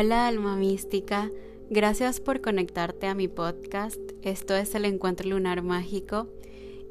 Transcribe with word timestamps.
Hola 0.00 0.28
alma 0.28 0.54
mística, 0.54 1.28
gracias 1.70 2.20
por 2.20 2.40
conectarte 2.40 3.08
a 3.08 3.16
mi 3.16 3.26
podcast. 3.26 3.98
Esto 4.22 4.54
es 4.54 4.76
el 4.76 4.84
Encuentro 4.84 5.28
Lunar 5.28 5.62
Mágico 5.62 6.28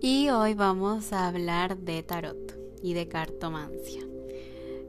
y 0.01 0.27
hoy 0.27 0.55
vamos 0.55 1.13
a 1.13 1.29
hablar 1.29 1.77
de 1.77 2.03
tarot 2.03 2.59
y 2.83 2.95
de 2.95 3.07
cartomancia. 3.07 4.05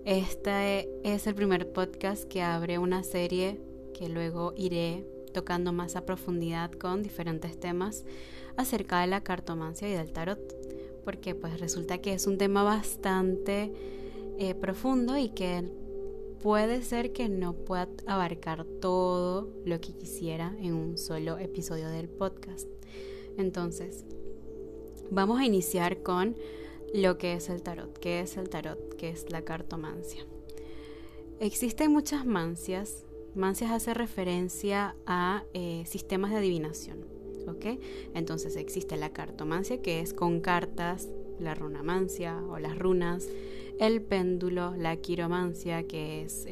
Este 0.05 0.89
es 1.05 1.29
el 1.29 1.37
primer 1.37 1.73
podcast 1.73 2.25
que 2.25 2.43
abre 2.43 2.79
una 2.79 3.05
serie 3.05 3.61
que 3.97 4.09
luego 4.09 4.53
iré 4.57 5.07
tocando 5.33 5.73
más 5.73 5.95
a 5.95 6.05
profundidad 6.05 6.73
con 6.73 7.05
diferentes 7.05 7.61
temas 7.61 8.05
acerca 8.57 9.01
de 9.01 9.07
la 9.07 9.21
cartomancia 9.21 9.89
y 9.89 9.93
del 9.93 10.11
tarot, 10.11 10.41
porque 11.05 11.37
pues 11.37 11.61
resulta 11.61 11.99
que 11.99 12.15
es 12.15 12.27
un 12.27 12.37
tema 12.37 12.65
bastante 12.65 13.73
eh, 14.41 14.57
profundo 14.57 15.17
y 15.17 15.29
que 15.29 15.71
puede 16.43 16.83
ser 16.83 17.13
que 17.13 17.29
no 17.29 17.53
pueda 17.55 17.89
abarcar 18.07 18.65
todo 18.65 19.49
lo 19.65 19.81
que 19.81 19.93
quisiera 19.93 20.55
en 20.61 20.75
un 20.75 20.99
solo 20.99 21.39
episodio 21.39 21.89
del 21.89 22.09
podcast. 22.09 22.69
Entonces, 23.37 24.05
vamos 25.11 25.41
a 25.41 25.47
iniciar 25.47 26.03
con 26.03 26.37
lo 26.95 27.19
que 27.19 27.35
es 27.35 27.49
el 27.49 27.63
tarot. 27.63 27.99
¿Qué 27.99 28.21
es 28.21 28.37
el 28.37 28.49
tarot? 28.49 28.97
¿Qué 28.97 29.11
es 29.11 29.31
la 29.31 29.43
cartomancia? 29.43 30.27
Existen 31.41 31.93
muchas 31.93 32.27
mancias. 32.27 33.05
Mancias 33.35 33.71
hace 33.71 33.95
referencia 33.95 34.97
a 35.07 35.45
eh, 35.55 35.85
sistemas 35.87 36.31
de 36.31 36.39
adivinación. 36.39 37.05
¿Ok? 37.47 37.81
Entonces 38.15 38.57
existe 38.57 38.97
la 38.97 39.11
cartomancia 39.11 39.81
que 39.81 40.01
es 40.01 40.13
con 40.13 40.41
cartas, 40.41 41.09
la 41.41 41.55
runamancia 41.55 42.43
o 42.51 42.59
las 42.59 42.79
runas 42.79 43.29
el 43.79 44.03
péndulo, 44.03 44.75
la 44.77 44.97
quiromancia, 44.97 45.87
que 45.87 46.23
es 46.23 46.47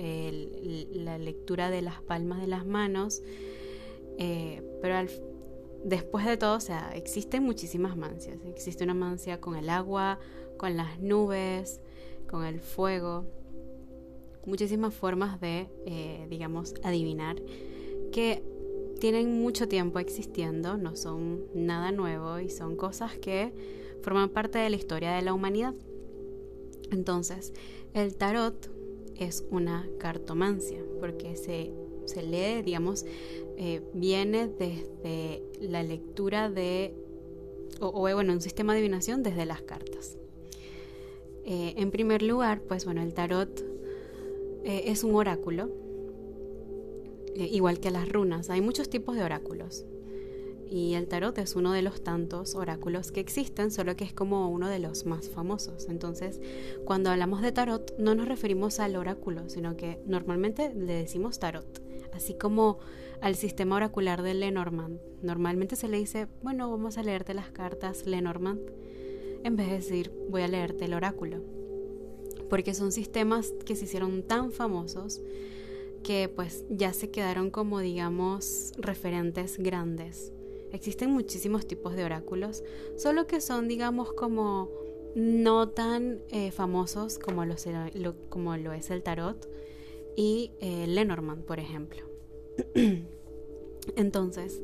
la 0.92 1.18
lectura 1.18 1.70
de 1.70 1.82
las 1.82 2.00
palmas 2.02 2.40
de 2.40 2.46
las 2.46 2.66
manos, 2.66 3.22
eh, 4.18 4.62
pero 4.80 4.96
después 5.84 6.26
de 6.26 6.36
todo, 6.36 6.56
o 6.56 6.60
sea, 6.60 6.92
existen 6.94 7.42
muchísimas 7.42 7.96
mancias. 7.96 8.38
Existe 8.46 8.84
una 8.84 8.94
mancia 8.94 9.40
con 9.40 9.56
el 9.56 9.68
agua, 9.68 10.18
con 10.56 10.76
las 10.76 11.00
nubes, 11.00 11.80
con 12.28 12.44
el 12.44 12.60
fuego, 12.60 13.24
muchísimas 14.46 14.94
formas 14.94 15.40
de, 15.40 15.68
eh, 15.86 16.26
digamos, 16.30 16.74
adivinar 16.82 17.36
que 18.12 18.42
tienen 19.00 19.40
mucho 19.40 19.68
tiempo 19.68 19.98
existiendo, 19.98 20.78
no 20.78 20.96
son 20.96 21.44
nada 21.54 21.92
nuevo 21.92 22.38
y 22.40 22.48
son 22.48 22.76
cosas 22.76 23.16
que 23.18 23.52
forman 24.02 24.30
parte 24.30 24.58
de 24.58 24.70
la 24.70 24.76
historia 24.76 25.12
de 25.12 25.22
la 25.22 25.34
humanidad. 25.34 25.74
Entonces, 26.90 27.52
el 27.94 28.16
tarot 28.16 28.70
es 29.16 29.44
una 29.50 29.88
cartomancia, 29.98 30.82
porque 31.00 31.36
se, 31.36 31.72
lee, 32.22 32.62
digamos, 32.62 33.04
eh, 33.56 33.82
viene 33.94 34.48
desde 34.48 35.42
la 35.60 35.82
lectura 35.82 36.50
de, 36.50 36.94
o, 37.80 37.92
bueno, 38.00 38.32
un 38.32 38.40
sistema 38.40 38.72
de 38.72 38.80
adivinación 38.80 39.22
desde 39.22 39.46
las 39.46 39.62
cartas. 39.62 40.18
Eh, 41.44 41.74
en 41.76 41.90
primer 41.90 42.22
lugar, 42.22 42.60
pues 42.62 42.84
bueno, 42.84 43.02
el 43.02 43.14
tarot 43.14 43.64
eh, 44.64 44.84
es 44.86 45.04
un 45.04 45.14
oráculo, 45.14 45.70
igual 47.34 47.80
que 47.80 47.90
las 47.90 48.08
runas. 48.08 48.50
Hay 48.50 48.62
muchos 48.62 48.88
tipos 48.88 49.14
de 49.14 49.22
oráculos 49.22 49.84
y 50.68 50.94
el 50.94 51.06
tarot 51.06 51.36
es 51.38 51.54
uno 51.54 51.72
de 51.72 51.82
los 51.82 52.02
tantos 52.02 52.54
oráculos 52.54 53.12
que 53.12 53.20
existen, 53.20 53.70
solo 53.70 53.96
que 53.96 54.04
es 54.04 54.12
como 54.12 54.50
uno 54.50 54.68
de 54.68 54.78
los 54.78 55.06
más 55.06 55.28
famosos. 55.28 55.86
Entonces, 55.88 56.40
cuando 56.84 57.10
hablamos 57.10 57.42
de 57.42 57.52
tarot, 57.52 57.96
no 57.98 58.14
nos 58.14 58.28
referimos 58.28 58.80
al 58.80 58.96
oráculo, 58.96 59.48
sino 59.48 59.76
que 59.76 60.00
normalmente 60.06 60.74
le 60.74 60.94
decimos 60.94 61.38
tarot, 61.38 61.82
así 62.14 62.34
como 62.34 62.78
al 63.20 63.36
sistema 63.36 63.76
oracular 63.76 64.22
de 64.22 64.34
Lenormand. 64.34 65.00
Normalmente 65.22 65.76
se 65.76 65.88
le 65.88 65.98
dice, 65.98 66.26
bueno, 66.42 66.70
vamos 66.70 66.98
a 66.98 67.02
leerte 67.02 67.34
las 67.34 67.50
cartas 67.50 68.06
Lenormand, 68.06 68.60
en 69.44 69.56
vez 69.56 69.68
de 69.68 69.74
decir, 69.74 70.12
voy 70.28 70.42
a 70.42 70.48
leerte 70.48 70.86
el 70.86 70.94
oráculo, 70.94 71.42
porque 72.50 72.74
son 72.74 72.92
sistemas 72.92 73.52
que 73.64 73.76
se 73.76 73.84
hicieron 73.84 74.22
tan 74.22 74.50
famosos 74.50 75.20
que 76.02 76.28
pues 76.28 76.64
ya 76.70 76.92
se 76.92 77.10
quedaron 77.10 77.50
como 77.50 77.80
digamos 77.80 78.72
referentes 78.78 79.58
grandes 79.58 80.32
Existen 80.72 81.10
muchísimos 81.10 81.66
tipos 81.66 81.94
de 81.94 82.04
oráculos, 82.04 82.62
solo 82.96 83.26
que 83.26 83.40
son, 83.40 83.68
digamos, 83.68 84.12
como 84.12 84.70
no 85.14 85.70
tan 85.70 86.20
eh, 86.30 86.50
famosos 86.50 87.18
como 87.18 87.44
lo, 87.44 87.54
es 88.72 88.90
el 88.90 89.02
tarot 89.02 89.48
y 90.16 90.50
eh, 90.60 90.86
Lenormand, 90.86 91.44
por 91.44 91.58
ejemplo. 91.58 92.02
Entonces, 93.96 94.60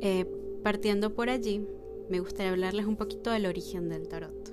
eh, 0.00 0.26
partiendo 0.62 1.14
por 1.14 1.30
allí, 1.30 1.66
me 2.10 2.20
gustaría 2.20 2.52
hablarles 2.52 2.86
un 2.86 2.96
poquito 2.96 3.30
del 3.30 3.46
origen 3.46 3.88
del 3.88 4.08
tarot. 4.08 4.52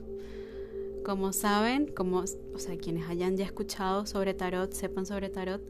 Como 1.04 1.34
saben, 1.34 1.88
como, 1.88 2.20
o 2.54 2.60
sea, 2.60 2.78
quienes 2.78 3.10
hayan 3.10 3.38
ya 3.38 3.46
escuchado 3.46 4.06
sobre 4.06 4.34
tarot, 4.34 4.72
sepan 4.74 5.06
sobre 5.06 5.30
tarot, 5.30 5.62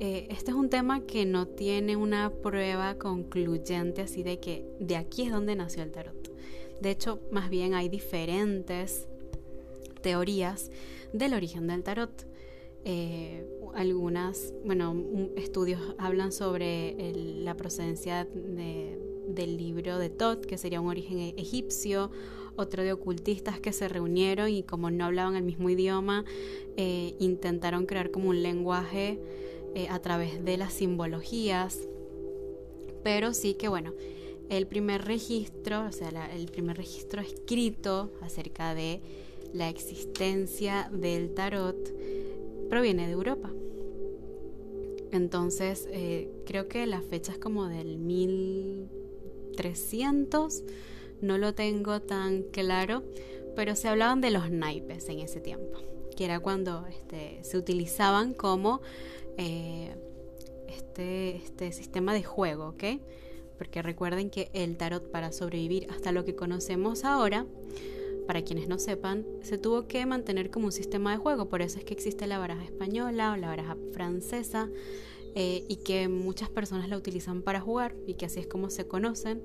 eh, 0.00 0.28
este 0.30 0.50
es 0.50 0.56
un 0.56 0.70
tema 0.70 1.06
que 1.06 1.26
no 1.26 1.46
tiene 1.46 1.94
una 1.94 2.30
prueba 2.30 2.94
concluyente 2.96 4.00
así 4.00 4.22
de 4.22 4.40
que 4.40 4.64
de 4.80 4.96
aquí 4.96 5.22
es 5.22 5.30
donde 5.30 5.54
nació 5.54 5.82
el 5.82 5.92
tarot. 5.92 6.32
De 6.80 6.90
hecho, 6.90 7.20
más 7.30 7.50
bien 7.50 7.74
hay 7.74 7.90
diferentes 7.90 9.06
teorías 10.00 10.70
del 11.12 11.34
origen 11.34 11.66
del 11.66 11.82
tarot. 11.82 12.26
Eh, 12.86 13.46
algunas, 13.74 14.54
bueno, 14.64 14.96
estudios 15.36 15.94
hablan 15.98 16.32
sobre 16.32 17.12
la 17.14 17.54
procedencia 17.54 18.26
del 18.26 19.56
libro 19.58 19.98
de 19.98 20.08
Tot, 20.08 20.46
que 20.46 20.56
sería 20.56 20.80
un 20.80 20.88
origen 20.88 21.18
e-, 21.18 21.34
egipcio, 21.36 22.10
otro 22.56 22.82
de 22.82 22.92
ocultistas 22.92 23.60
que 23.60 23.72
se 23.72 23.86
reunieron 23.88 24.48
y 24.48 24.62
como 24.62 24.90
no 24.90 25.04
hablaban 25.04 25.36
el 25.36 25.42
mismo 25.42 25.68
idioma, 25.68 26.24
eh, 26.78 27.14
intentaron 27.18 27.84
crear 27.84 28.10
como 28.10 28.30
un 28.30 28.42
lenguaje 28.42 29.20
eh, 29.74 29.88
a 29.88 30.00
través 30.00 30.44
de 30.44 30.56
las 30.56 30.72
simbologías, 30.72 31.78
pero 33.02 33.34
sí 33.34 33.54
que 33.54 33.68
bueno, 33.68 33.92
el 34.48 34.66
primer 34.66 35.04
registro, 35.04 35.86
o 35.86 35.92
sea, 35.92 36.34
el 36.34 36.46
primer 36.46 36.76
registro 36.76 37.22
escrito 37.22 38.10
acerca 38.20 38.74
de 38.74 39.00
la 39.52 39.68
existencia 39.68 40.90
del 40.92 41.34
tarot 41.34 41.76
proviene 42.68 43.06
de 43.06 43.12
Europa. 43.12 43.52
Entonces, 45.12 45.88
eh, 45.90 46.30
creo 46.46 46.68
que 46.68 46.86
la 46.86 47.00
fecha 47.00 47.32
es 47.32 47.38
como 47.38 47.66
del 47.66 47.98
1300, 47.98 50.62
no 51.20 51.36
lo 51.38 51.54
tengo 51.54 52.00
tan 52.00 52.42
claro, 52.44 53.02
pero 53.56 53.74
se 53.76 53.88
hablaban 53.88 54.20
de 54.20 54.30
los 54.30 54.50
naipes 54.50 55.08
en 55.08 55.20
ese 55.20 55.40
tiempo, 55.40 55.78
que 56.16 56.24
era 56.24 56.40
cuando 56.40 56.86
este, 56.86 57.38
se 57.42 57.58
utilizaban 57.58 58.34
como 58.34 58.80
eh, 59.36 59.94
este, 60.68 61.36
este 61.36 61.72
sistema 61.72 62.14
de 62.14 62.22
juego, 62.22 62.68
¿ok? 62.68 62.84
Porque 63.58 63.82
recuerden 63.82 64.30
que 64.30 64.50
el 64.54 64.76
tarot 64.76 65.10
para 65.10 65.32
sobrevivir 65.32 65.86
hasta 65.90 66.12
lo 66.12 66.24
que 66.24 66.34
conocemos 66.34 67.04
ahora, 67.04 67.46
para 68.26 68.42
quienes 68.42 68.68
no 68.68 68.78
sepan, 68.78 69.26
se 69.42 69.58
tuvo 69.58 69.88
que 69.88 70.06
mantener 70.06 70.50
como 70.50 70.66
un 70.66 70.72
sistema 70.72 71.10
de 71.10 71.18
juego. 71.18 71.48
Por 71.48 71.62
eso 71.62 71.78
es 71.78 71.84
que 71.84 71.94
existe 71.94 72.26
la 72.26 72.38
baraja 72.38 72.64
española 72.64 73.32
o 73.32 73.36
la 73.36 73.48
baraja 73.48 73.76
francesa 73.92 74.68
eh, 75.34 75.64
y 75.68 75.76
que 75.76 76.08
muchas 76.08 76.48
personas 76.48 76.88
la 76.88 76.96
utilizan 76.96 77.42
para 77.42 77.60
jugar 77.60 77.94
y 78.06 78.14
que 78.14 78.26
así 78.26 78.40
es 78.40 78.46
como 78.46 78.70
se 78.70 78.86
conocen 78.86 79.42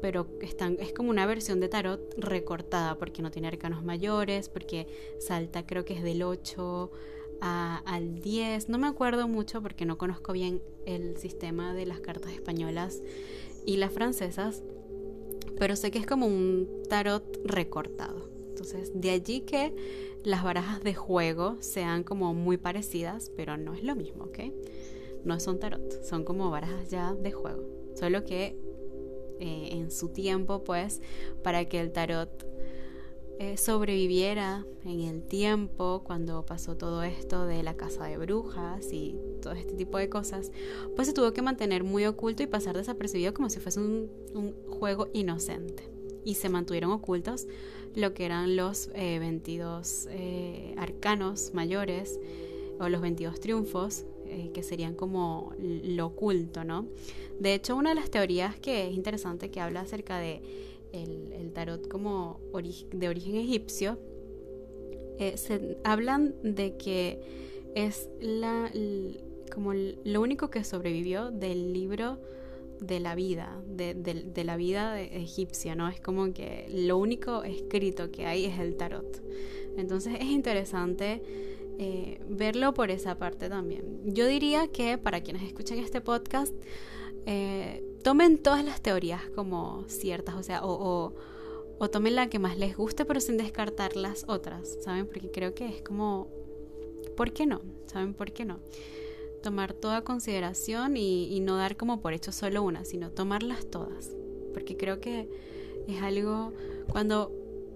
pero 0.00 0.26
están, 0.40 0.76
es 0.80 0.92
como 0.92 1.10
una 1.10 1.26
versión 1.26 1.60
de 1.60 1.68
tarot 1.68 2.14
recortada 2.16 2.96
porque 2.96 3.22
no 3.22 3.30
tiene 3.30 3.48
arcanos 3.48 3.84
mayores, 3.84 4.48
porque 4.48 4.86
salta 5.18 5.66
creo 5.66 5.84
que 5.84 5.94
es 5.94 6.02
del 6.02 6.22
8 6.22 6.90
al 7.40 8.20
10, 8.20 8.68
no 8.68 8.78
me 8.78 8.86
acuerdo 8.86 9.28
mucho 9.28 9.62
porque 9.62 9.86
no 9.86 9.98
conozco 9.98 10.32
bien 10.32 10.62
el 10.86 11.16
sistema 11.16 11.74
de 11.74 11.86
las 11.86 12.00
cartas 12.00 12.32
españolas 12.32 13.02
y 13.66 13.76
las 13.76 13.92
francesas, 13.92 14.62
pero 15.58 15.76
sé 15.76 15.90
que 15.90 15.98
es 15.98 16.06
como 16.06 16.26
un 16.26 16.68
tarot 16.88 17.40
recortado. 17.44 18.28
Entonces, 18.48 18.92
de 18.94 19.10
allí 19.10 19.40
que 19.40 19.74
las 20.24 20.44
barajas 20.44 20.82
de 20.82 20.94
juego 20.94 21.56
sean 21.60 22.04
como 22.04 22.34
muy 22.34 22.58
parecidas, 22.58 23.30
pero 23.36 23.56
no 23.56 23.74
es 23.74 23.82
lo 23.82 23.96
mismo, 23.96 24.24
¿ok? 24.24 24.38
No 25.24 25.40
son 25.40 25.58
tarot, 25.58 26.02
son 26.02 26.24
como 26.24 26.50
barajas 26.50 26.90
ya 26.90 27.14
de 27.14 27.32
juego. 27.32 27.64
Solo 27.94 28.24
que 28.24 28.56
eh, 29.40 29.68
en 29.72 29.90
su 29.90 30.08
tiempo, 30.08 30.62
pues, 30.64 31.00
para 31.42 31.64
que 31.64 31.80
el 31.80 31.92
tarot 31.92 32.49
eh, 33.40 33.56
sobreviviera 33.56 34.66
en 34.84 35.00
el 35.00 35.22
tiempo 35.22 36.02
cuando 36.04 36.44
pasó 36.44 36.76
todo 36.76 37.02
esto 37.02 37.46
de 37.46 37.62
la 37.62 37.74
casa 37.74 38.04
de 38.04 38.18
brujas 38.18 38.92
y 38.92 39.16
todo 39.40 39.54
este 39.54 39.72
tipo 39.72 39.96
de 39.96 40.10
cosas, 40.10 40.52
pues 40.94 41.08
se 41.08 41.14
tuvo 41.14 41.32
que 41.32 41.40
mantener 41.40 41.82
muy 41.82 42.04
oculto 42.04 42.42
y 42.42 42.46
pasar 42.46 42.76
desapercibido 42.76 43.32
como 43.32 43.48
si 43.48 43.58
fuese 43.58 43.80
un, 43.80 44.10
juego 44.68 45.08
inocente. 45.14 45.90
Y 46.22 46.34
se 46.34 46.50
mantuvieron 46.50 46.92
ocultos 46.92 47.46
lo 47.94 48.12
que 48.12 48.26
eran 48.26 48.56
los 48.56 48.90
22 48.92 50.06
eh, 50.06 50.10
eh, 50.10 50.74
arcanos 50.76 51.54
mayores 51.54 52.20
o 52.78 52.90
los 52.90 53.00
22 53.00 53.40
triunfos 53.40 54.04
eh, 54.26 54.50
que 54.52 54.62
serían 54.62 54.94
como 54.94 55.54
lo 55.58 56.06
oculto, 56.06 56.62
¿no? 56.62 56.86
De 57.38 57.54
hecho, 57.54 57.74
una 57.74 57.88
de 57.88 57.96
las 57.96 58.10
teorías 58.10 58.60
que 58.60 58.86
es 58.86 58.94
interesante 58.94 59.50
que 59.50 59.62
habla 59.62 59.80
acerca 59.80 60.18
de 60.18 60.42
el, 60.92 61.39
tarot 61.52 61.88
como 61.88 62.40
de 62.92 63.08
origen 63.08 63.36
egipcio, 63.36 63.98
eh, 65.18 65.36
se 65.36 65.78
hablan 65.84 66.34
de 66.42 66.76
que 66.76 67.20
es 67.74 68.08
la, 68.20 68.70
como 69.52 69.72
lo 69.74 70.20
único 70.20 70.50
que 70.50 70.64
sobrevivió 70.64 71.30
del 71.30 71.72
libro 71.72 72.18
de 72.80 73.00
la 73.00 73.14
vida, 73.14 73.60
de, 73.66 74.44
la 74.44 74.56
vida 74.56 75.00
egipcia, 75.00 75.74
¿no? 75.74 75.88
Es 75.88 76.00
como 76.00 76.32
que 76.32 76.66
lo 76.70 76.96
único 76.96 77.44
escrito 77.44 78.10
que 78.10 78.26
hay 78.26 78.46
es 78.46 78.58
el 78.58 78.76
tarot. 78.76 79.22
Entonces 79.76 80.14
es 80.18 80.26
interesante 80.26 81.22
eh, 81.78 82.20
verlo 82.28 82.74
por 82.74 82.90
esa 82.90 83.18
parte 83.18 83.48
también. 83.48 84.00
Yo 84.04 84.26
diría 84.26 84.68
que 84.68 84.98
para 84.98 85.20
quienes 85.20 85.42
escuchan 85.42 85.78
este 85.78 86.00
podcast, 86.00 86.54
eh, 87.26 87.84
tomen 88.02 88.38
todas 88.38 88.64
las 88.64 88.80
teorías 88.80 89.22
como 89.34 89.84
ciertas, 89.88 90.34
o 90.34 90.42
sea, 90.42 90.60
o, 90.64 91.14
tomen 91.88 92.14
la 92.14 92.28
que 92.28 92.38
más 92.38 92.58
les 92.58 92.76
guste, 92.76 93.04
pero 93.04 93.20
sin 93.20 93.36
descartar 93.36 93.96
las 93.96 94.24
otras, 94.28 94.76
¿saben? 94.82 95.06
Porque 95.06 95.30
creo 95.30 95.54
que 95.54 95.66
es 95.66 95.82
como, 95.82 96.28
¿por 97.16 97.32
qué 97.32 97.46
no? 97.46 97.62
¿Saben 97.86 98.12
por 98.12 98.32
qué 98.32 98.44
no? 98.44 98.58
Tomar 99.42 99.72
toda 99.72 100.02
consideración 100.02 100.96
y, 100.96 101.34
y 101.34 101.40
no 101.40 101.56
dar 101.56 101.76
como 101.76 102.00
por 102.00 102.12
hecho 102.12 102.32
solo 102.32 102.62
una, 102.62 102.84
sino 102.84 103.10
tomarlas 103.10 103.66
todas. 103.70 104.14
Porque 104.52 104.76
creo 104.76 105.00
que 105.00 105.28
es 105.88 106.02
algo, 106.02 106.52
cuando 106.90 107.32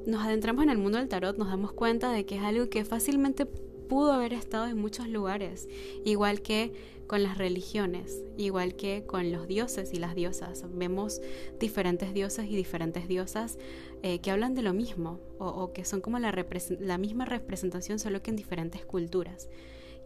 nos 0.06 0.22
adentramos 0.22 0.64
en 0.64 0.70
el 0.70 0.78
mundo 0.78 0.98
del 0.98 1.08
tarot, 1.08 1.38
nos 1.38 1.48
damos 1.48 1.72
cuenta 1.72 2.12
de 2.12 2.26
que 2.26 2.36
es 2.36 2.42
algo 2.42 2.68
que 2.68 2.84
fácilmente 2.84 3.46
pudo 3.88 4.12
haber 4.12 4.32
estado 4.32 4.66
en 4.66 4.78
muchos 4.78 5.08
lugares, 5.08 5.68
igual 6.04 6.42
que 6.42 6.72
con 7.06 7.22
las 7.22 7.38
religiones, 7.38 8.22
igual 8.36 8.76
que 8.76 9.04
con 9.06 9.30
los 9.30 9.46
dioses 9.46 9.92
y 9.92 9.98
las 9.98 10.14
diosas. 10.14 10.64
Vemos 10.74 11.20
diferentes 11.60 12.14
dioses 12.14 12.46
y 12.46 12.56
diferentes 12.56 13.08
diosas 13.08 13.58
eh, 14.02 14.20
que 14.20 14.30
hablan 14.30 14.54
de 14.54 14.62
lo 14.62 14.72
mismo 14.72 15.20
o, 15.38 15.72
que 15.72 15.84
son 15.84 16.00
como 16.00 16.18
la, 16.18 16.34
la 16.80 16.98
misma 16.98 17.24
representación 17.24 17.98
solo 17.98 18.22
que 18.22 18.30
en 18.30 18.36
diferentes 18.36 18.84
culturas. 18.84 19.48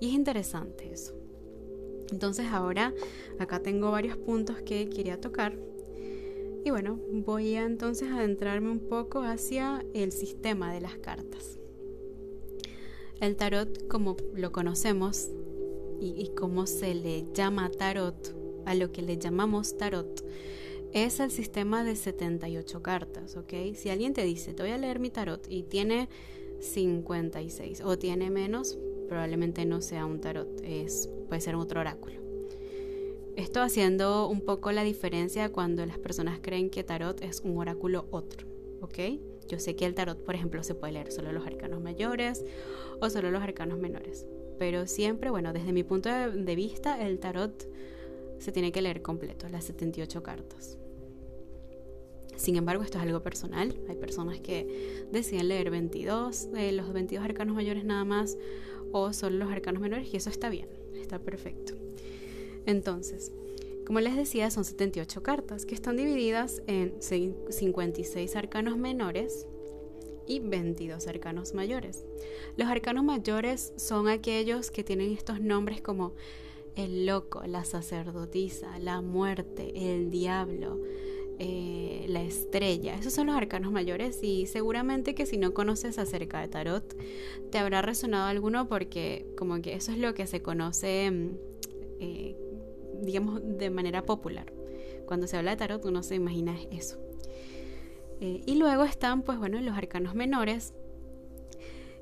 Y 0.00 0.08
es 0.08 0.14
interesante 0.14 0.92
eso. 0.92 1.14
Entonces 2.10 2.46
ahora 2.46 2.94
acá 3.38 3.60
tengo 3.60 3.90
varios 3.90 4.16
puntos 4.16 4.56
que 4.62 4.88
quería 4.88 5.20
tocar. 5.20 5.56
Y 6.64 6.70
bueno, 6.70 6.98
voy 7.12 7.54
a 7.54 7.64
entonces 7.64 8.10
adentrarme 8.10 8.70
un 8.70 8.88
poco 8.88 9.20
hacia 9.20 9.84
el 9.94 10.12
sistema 10.12 10.72
de 10.72 10.80
las 10.80 10.96
cartas. 10.98 11.57
El 13.20 13.34
tarot, 13.34 13.88
como 13.88 14.16
lo 14.34 14.52
conocemos 14.52 15.28
y, 16.00 16.30
como 16.36 16.66
se 16.68 16.94
le 16.94 17.26
llama 17.34 17.70
tarot, 17.70 18.36
a 18.64 18.74
lo 18.74 18.92
que 18.92 19.02
le 19.02 19.18
llamamos 19.18 19.76
tarot, 19.76 20.24
es 20.92 21.18
el 21.18 21.30
sistema 21.30 21.82
de 21.82 21.96
78 21.96 22.82
cartas, 22.82 23.36
¿ok? 23.36 23.52
Si 23.74 23.90
alguien 23.90 24.14
te 24.14 24.24
dice, 24.24 24.54
te 24.54 24.62
voy 24.62 24.70
a 24.72 24.78
leer 24.78 25.00
mi 25.00 25.10
tarot 25.10 25.44
y 25.50 25.64
tiene 25.64 26.08
56 26.60 27.82
o 27.84 27.98
tiene 27.98 28.30
menos, 28.30 28.78
probablemente 29.08 29.64
no 29.64 29.80
sea 29.80 30.06
un 30.06 30.20
tarot, 30.20 30.60
es, 30.62 31.10
puede 31.28 31.40
ser 31.40 31.56
otro 31.56 31.80
oráculo. 31.80 32.16
Esto 33.34 33.62
haciendo 33.62 34.28
un 34.28 34.42
poco 34.42 34.70
la 34.70 34.84
diferencia 34.84 35.50
cuando 35.50 35.84
las 35.86 35.98
personas 35.98 36.38
creen 36.40 36.70
que 36.70 36.84
tarot 36.84 37.20
es 37.22 37.40
un 37.40 37.58
oráculo 37.58 38.06
otro, 38.10 38.46
¿ok? 38.80 38.98
Yo 39.48 39.58
sé 39.58 39.74
que 39.76 39.86
el 39.86 39.94
tarot, 39.94 40.22
por 40.24 40.34
ejemplo, 40.34 40.62
se 40.62 40.74
puede 40.74 40.92
leer 40.92 41.10
solo 41.10 41.32
los 41.32 41.46
arcanos 41.46 41.80
mayores 41.80 42.44
o 43.00 43.10
solo 43.10 43.30
los 43.30 43.42
arcanos 43.42 43.78
menores. 43.78 44.26
Pero 44.58 44.86
siempre, 44.86 45.30
bueno, 45.30 45.52
desde 45.52 45.72
mi 45.72 45.84
punto 45.84 46.08
de 46.08 46.54
vista, 46.54 47.04
el 47.06 47.18
tarot 47.18 47.66
se 48.38 48.52
tiene 48.52 48.72
que 48.72 48.82
leer 48.82 49.02
completo, 49.02 49.48
las 49.48 49.64
78 49.64 50.22
cartas. 50.22 50.78
Sin 52.36 52.54
embargo, 52.54 52.84
esto 52.84 52.98
es 52.98 53.04
algo 53.04 53.20
personal. 53.20 53.74
Hay 53.88 53.96
personas 53.96 54.40
que 54.40 55.06
deciden 55.10 55.48
leer 55.48 55.70
22, 55.70 56.48
eh, 56.56 56.72
los 56.72 56.92
22 56.92 57.24
arcanos 57.24 57.54
mayores 57.54 57.84
nada 57.84 58.04
más, 58.04 58.38
o 58.92 59.12
solo 59.12 59.38
los 59.38 59.50
arcanos 59.50 59.82
menores, 59.82 60.12
y 60.12 60.16
eso 60.16 60.30
está 60.30 60.48
bien, 60.48 60.68
está 60.94 61.18
perfecto. 61.18 61.74
Entonces, 62.64 63.32
como 63.88 64.00
les 64.00 64.16
decía, 64.16 64.50
son 64.50 64.66
78 64.66 65.22
cartas 65.22 65.64
que 65.64 65.74
están 65.74 65.96
divididas 65.96 66.60
en 66.66 66.92
56 67.00 68.36
arcanos 68.36 68.76
menores 68.76 69.46
y 70.26 70.40
22 70.40 71.06
arcanos 71.06 71.54
mayores. 71.54 72.04
Los 72.58 72.68
arcanos 72.68 73.02
mayores 73.02 73.72
son 73.76 74.08
aquellos 74.08 74.70
que 74.70 74.84
tienen 74.84 75.12
estos 75.12 75.40
nombres 75.40 75.80
como 75.80 76.12
el 76.76 77.06
loco, 77.06 77.40
la 77.46 77.64
sacerdotisa, 77.64 78.78
la 78.78 79.00
muerte, 79.00 79.72
el 79.94 80.10
diablo, 80.10 80.78
eh, 81.38 82.04
la 82.08 82.22
estrella. 82.22 82.94
Esos 82.94 83.14
son 83.14 83.28
los 83.28 83.36
arcanos 83.36 83.72
mayores 83.72 84.22
y 84.22 84.44
seguramente 84.48 85.14
que 85.14 85.24
si 85.24 85.38
no 85.38 85.54
conoces 85.54 85.98
acerca 85.98 86.42
de 86.42 86.48
tarot, 86.48 86.94
te 87.50 87.56
habrá 87.56 87.80
resonado 87.80 88.26
alguno 88.26 88.68
porque 88.68 89.24
como 89.34 89.62
que 89.62 89.72
eso 89.72 89.92
es 89.92 89.98
lo 89.98 90.12
que 90.12 90.26
se 90.26 90.42
conoce 90.42 91.10
mm, 91.10 91.30
eh, 92.00 92.36
digamos, 93.00 93.40
de 93.44 93.70
manera 93.70 94.02
popular. 94.02 94.52
Cuando 95.06 95.26
se 95.26 95.36
habla 95.36 95.52
de 95.52 95.56
tarot 95.56 95.84
uno 95.84 96.02
se 96.02 96.14
imagina 96.14 96.56
eso. 96.70 96.98
Eh, 98.20 98.42
y 98.46 98.56
luego 98.56 98.84
están, 98.84 99.22
pues 99.22 99.38
bueno, 99.38 99.60
los 99.60 99.76
arcanos 99.76 100.14
menores, 100.14 100.74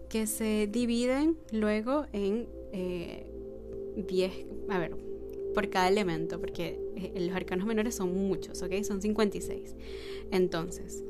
que 0.09 0.27
se 0.27 0.69
dividen 0.71 1.37
luego 1.51 2.07
en 2.13 2.49
10, 3.97 4.33
eh, 4.33 4.47
a 4.69 4.79
ver, 4.79 4.97
por 5.55 5.69
cada 5.69 5.89
elemento, 5.89 6.41
porque 6.41 6.79
eh, 6.97 7.13
los 7.21 7.35
arcanos 7.35 7.67
menores 7.67 7.95
son 7.95 8.15
muchos, 8.15 8.63
¿ok? 8.63 8.83
Son 8.83 9.03
56. 9.03 9.75
Entonces, 10.31 11.05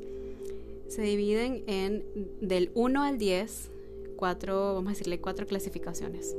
se 0.87 1.01
dividen 1.01 1.63
en 1.67 2.03
del 2.41 2.71
1 2.73 3.03
al 3.03 3.17
10, 3.17 3.71
cuatro, 4.15 4.73
vamos 4.73 4.89
a 4.89 4.93
decirle 4.93 5.19
cuatro 5.19 5.45
clasificaciones 5.45 6.35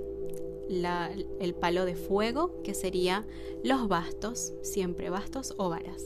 el 0.69 1.55
palo 1.55 1.85
de 1.85 1.95
fuego, 1.95 2.63
que 2.63 2.75
sería 2.75 3.27
los 3.65 3.89
bastos, 3.89 4.53
siempre 4.63 5.11
bastos 5.11 5.55
o 5.57 5.69
varas. 5.69 6.05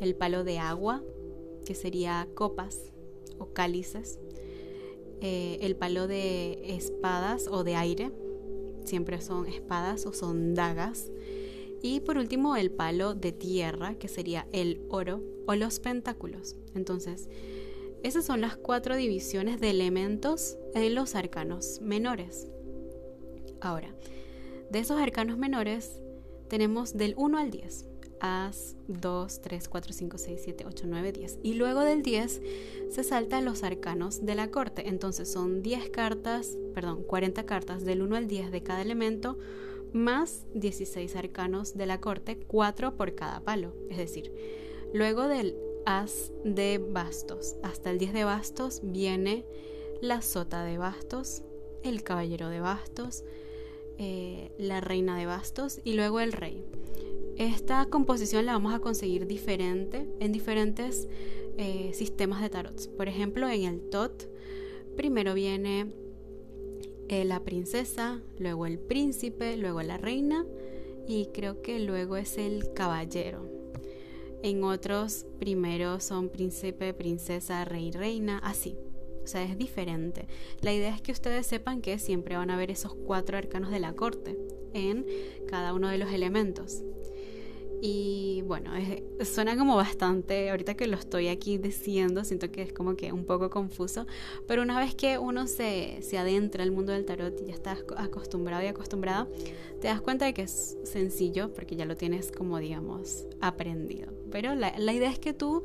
El 0.00 0.14
palo 0.14 0.44
de 0.44 0.58
agua, 0.58 1.02
que 1.64 1.74
sería 1.74 2.28
copas 2.34 2.92
o 3.38 3.52
cálices. 3.52 4.18
Eh, 5.20 5.58
el 5.60 5.76
palo 5.76 6.06
de 6.06 6.76
espadas 6.76 7.46
o 7.48 7.62
de 7.64 7.76
aire, 7.76 8.10
siempre 8.84 9.20
son 9.20 9.46
espadas 9.46 10.06
o 10.06 10.12
son 10.12 10.54
dagas. 10.54 11.10
Y 11.82 12.00
por 12.00 12.16
último, 12.18 12.56
el 12.56 12.70
palo 12.70 13.14
de 13.14 13.32
tierra, 13.32 13.94
que 13.94 14.08
sería 14.08 14.46
el 14.52 14.82
oro 14.88 15.22
o 15.46 15.54
los 15.54 15.80
pentáculos. 15.80 16.56
Entonces, 16.74 17.28
esas 18.02 18.24
son 18.24 18.40
las 18.40 18.56
cuatro 18.56 18.96
divisiones 18.96 19.60
de 19.60 19.70
elementos 19.70 20.56
en 20.74 20.94
los 20.94 21.14
arcanos 21.14 21.80
menores. 21.82 22.48
Ahora, 23.60 23.94
de 24.70 24.78
esos 24.78 24.98
arcanos 25.00 25.38
menores 25.38 26.00
tenemos 26.48 26.96
del 26.96 27.14
1 27.16 27.38
al 27.38 27.50
10. 27.50 27.86
As 28.22 28.76
2, 28.88 29.40
3, 29.40 29.68
4, 29.68 29.92
5, 29.94 30.18
6, 30.18 30.40
7, 30.44 30.64
8, 30.66 30.84
9, 30.86 31.12
10. 31.12 31.38
Y 31.42 31.54
luego 31.54 31.80
del 31.80 32.02
10 32.02 32.42
se 32.90 33.02
saltan 33.02 33.46
los 33.46 33.62
arcanos 33.62 34.26
de 34.26 34.34
la 34.34 34.50
corte. 34.50 34.88
Entonces 34.88 35.32
son 35.32 35.62
10 35.62 35.88
cartas, 35.88 36.58
perdón, 36.74 37.02
40 37.02 37.46
cartas 37.46 37.84
del 37.84 38.02
1 38.02 38.16
al 38.16 38.26
10 38.26 38.50
de 38.50 38.62
cada 38.62 38.82
elemento, 38.82 39.38
más 39.94 40.44
16 40.54 41.16
arcanos 41.16 41.76
de 41.76 41.86
la 41.86 42.00
corte, 42.00 42.38
4 42.46 42.96
por 42.96 43.14
cada 43.14 43.40
palo. 43.40 43.72
Es 43.88 43.96
decir, 43.96 44.32
luego 44.92 45.26
del 45.26 45.56
As 45.86 46.30
de 46.44 46.76
bastos 46.78 47.56
hasta 47.62 47.90
el 47.90 47.98
10 47.98 48.12
de 48.12 48.24
bastos 48.24 48.82
viene 48.84 49.46
la 50.02 50.20
sota 50.20 50.62
de 50.62 50.76
bastos, 50.76 51.42
el 51.82 52.02
caballero 52.02 52.48
de 52.50 52.60
bastos, 52.60 53.24
eh, 54.02 54.50
la 54.56 54.80
reina 54.80 55.14
de 55.14 55.26
bastos 55.26 55.78
y 55.84 55.92
luego 55.92 56.20
el 56.20 56.32
rey. 56.32 56.64
Esta 57.36 57.84
composición 57.84 58.46
la 58.46 58.52
vamos 58.52 58.72
a 58.72 58.78
conseguir 58.78 59.26
diferente 59.26 60.08
en 60.20 60.32
diferentes 60.32 61.06
eh, 61.58 61.90
sistemas 61.92 62.40
de 62.40 62.48
tarot. 62.48 62.96
Por 62.96 63.08
ejemplo, 63.08 63.46
en 63.46 63.64
el 63.64 63.90
TOT, 63.90 64.24
primero 64.96 65.34
viene 65.34 65.92
eh, 67.10 67.26
la 67.26 67.40
princesa, 67.40 68.22
luego 68.38 68.64
el 68.64 68.78
príncipe, 68.78 69.58
luego 69.58 69.82
la 69.82 69.98
reina 69.98 70.46
y 71.06 71.26
creo 71.34 71.60
que 71.60 71.78
luego 71.78 72.16
es 72.16 72.38
el 72.38 72.72
caballero. 72.72 73.46
En 74.42 74.64
otros, 74.64 75.26
primero 75.38 76.00
son 76.00 76.30
príncipe, 76.30 76.94
princesa, 76.94 77.66
rey, 77.66 77.90
reina, 77.90 78.38
así. 78.38 78.78
Sea, 79.30 79.44
es 79.44 79.56
diferente. 79.56 80.26
La 80.60 80.72
idea 80.72 80.92
es 80.92 81.02
que 81.02 81.12
ustedes 81.12 81.46
sepan 81.46 81.82
que 81.82 82.00
siempre 82.00 82.36
van 82.36 82.50
a 82.50 82.56
ver 82.56 82.68
esos 82.68 82.96
cuatro 82.96 83.38
arcanos 83.38 83.70
de 83.70 83.78
la 83.78 83.92
corte 83.92 84.36
en 84.74 85.06
cada 85.46 85.72
uno 85.72 85.88
de 85.88 85.98
los 85.98 86.12
elementos. 86.12 86.82
Y 87.80 88.42
bueno, 88.42 88.72
suena 89.24 89.56
como 89.56 89.76
bastante, 89.76 90.50
ahorita 90.50 90.74
que 90.74 90.88
lo 90.88 90.96
estoy 90.96 91.28
aquí 91.28 91.58
diciendo, 91.58 92.24
siento 92.24 92.50
que 92.50 92.62
es 92.62 92.72
como 92.72 92.96
que 92.96 93.12
un 93.12 93.24
poco 93.24 93.50
confuso, 93.50 94.04
pero 94.48 94.62
una 94.62 94.80
vez 94.80 94.96
que 94.96 95.16
uno 95.16 95.46
se, 95.46 96.02
se 96.02 96.18
adentra 96.18 96.64
al 96.64 96.72
mundo 96.72 96.90
del 96.90 97.04
tarot 97.04 97.40
y 97.40 97.46
ya 97.46 97.54
estás 97.54 97.84
acostumbrado 97.96 98.64
y 98.64 98.66
acostumbrada, 98.66 99.28
te 99.80 99.86
das 99.86 100.00
cuenta 100.00 100.24
de 100.24 100.34
que 100.34 100.42
es 100.42 100.76
sencillo 100.82 101.54
porque 101.54 101.76
ya 101.76 101.84
lo 101.84 101.96
tienes 101.96 102.32
como 102.32 102.58
digamos 102.58 103.26
aprendido. 103.40 104.12
Pero 104.32 104.56
la, 104.56 104.76
la 104.76 104.92
idea 104.92 105.08
es 105.08 105.20
que 105.20 105.32
tú 105.34 105.62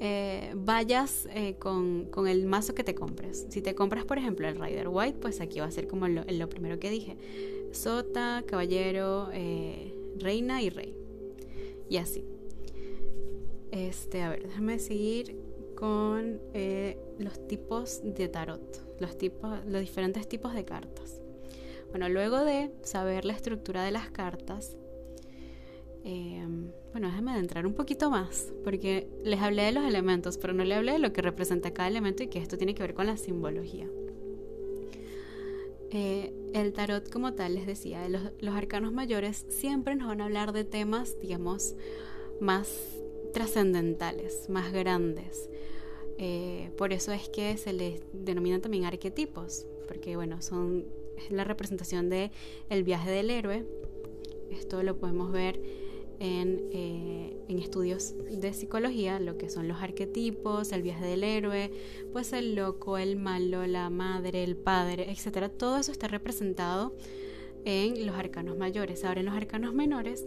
eh, 0.00 0.52
vayas 0.54 1.28
eh, 1.32 1.56
con, 1.58 2.04
con, 2.06 2.28
el 2.28 2.46
mazo 2.46 2.74
que 2.74 2.84
te 2.84 2.94
compres. 2.94 3.46
Si 3.48 3.62
te 3.62 3.74
compras, 3.74 4.04
por 4.04 4.18
ejemplo, 4.18 4.46
el 4.48 4.60
Rider 4.60 4.88
White, 4.88 5.18
pues 5.20 5.40
aquí 5.40 5.58
va 5.58 5.66
a 5.66 5.70
ser 5.70 5.88
como 5.88 6.06
lo, 6.06 6.48
primero 6.48 6.78
que 6.78 6.90
dije. 6.90 7.16
Sota, 7.72 8.44
caballero, 8.46 9.28
eh, 9.32 9.94
reina 10.16 10.62
y 10.62 10.70
rey. 10.70 10.94
Y 11.88 11.96
así. 11.96 12.24
Este, 13.72 14.22
a 14.22 14.30
ver, 14.30 14.44
déjame 14.44 14.78
seguir 14.78 15.36
con 15.74 16.40
los 17.18 17.46
tipos 17.46 18.00
de 18.02 18.28
tarot, 18.28 19.00
los, 19.00 19.16
tipos, 19.18 19.64
los 19.66 19.80
diferentes 19.80 20.28
tipos 20.28 20.54
de 20.54 20.64
cartas. 20.64 21.20
Bueno, 21.90 22.08
luego 22.08 22.44
de 22.44 22.70
saber 22.82 23.24
la 23.24 23.32
estructura 23.32 23.84
de 23.84 23.90
las 23.92 24.10
cartas, 24.10 24.76
Em, 26.04 26.70
bueno, 26.92 27.08
déjenme 27.08 27.32
adentrar 27.32 27.66
un 27.66 27.74
poquito 27.74 28.10
más, 28.10 28.52
porque 28.64 29.08
les 29.24 29.40
hablé 29.40 29.62
de 29.64 29.72
los 29.72 29.84
elementos, 29.84 30.38
pero 30.38 30.52
no 30.52 30.64
le 30.64 30.74
hablé 30.74 30.92
de 30.92 30.98
lo 30.98 31.12
que 31.12 31.22
representa 31.22 31.72
cada 31.72 31.88
elemento 31.88 32.22
y 32.22 32.28
que 32.28 32.38
esto 32.38 32.56
tiene 32.56 32.74
que 32.74 32.82
ver 32.82 32.94
con 32.94 33.06
la 33.06 33.16
simbología. 33.16 33.88
Eh, 35.90 36.32
el 36.54 36.72
tarot 36.72 37.10
como 37.10 37.32
tal, 37.32 37.54
les 37.54 37.66
decía, 37.66 38.08
los, 38.08 38.22
los 38.40 38.54
arcanos 38.54 38.92
mayores 38.92 39.46
siempre 39.48 39.94
nos 39.94 40.08
van 40.08 40.20
a 40.20 40.26
hablar 40.26 40.52
de 40.52 40.64
temas, 40.64 41.18
digamos, 41.20 41.74
más 42.40 42.98
trascendentales, 43.32 44.48
más 44.48 44.72
grandes. 44.72 45.48
Eh, 46.18 46.70
por 46.76 46.92
eso 46.92 47.12
es 47.12 47.28
que 47.28 47.56
se 47.56 47.72
les 47.72 48.02
denominan 48.12 48.60
también 48.60 48.84
arquetipos, 48.84 49.66
porque 49.86 50.16
bueno, 50.16 50.42
son 50.42 50.86
la 51.30 51.44
representación 51.44 52.10
de 52.10 52.32
el 52.68 52.82
viaje 52.82 53.10
del 53.10 53.30
héroe. 53.30 53.64
Esto 54.50 54.82
lo 54.82 54.98
podemos 54.98 55.30
ver 55.30 55.60
eh, 56.20 57.36
en, 57.48 57.58
estudios 57.58 58.14
de 58.30 58.52
psicología, 58.52 59.20
lo 59.20 59.38
que 59.38 59.48
son 59.48 59.68
los 59.68 59.80
arquetipos, 59.82 60.72
el 60.72 60.82
viaje 60.82 61.04
del 61.04 61.22
héroe, 61.22 61.70
pues 62.12 62.32
el 62.32 62.54
loco, 62.54 62.98
el 62.98 63.16
malo, 63.16 63.66
la 63.66 63.88
madre, 63.90 64.42
el 64.42 64.56
padre, 64.56 65.10
etcétera. 65.10 65.48
Todo 65.48 65.78
eso 65.78 65.92
está 65.92 66.08
representado 66.08 66.94
en 67.64 68.06
los 68.06 68.16
arcanos 68.16 68.56
mayores. 68.56 69.04
Ahora 69.04 69.20
en 69.20 69.26
los 69.26 69.34
arcanos 69.34 69.74
menores 69.74 70.26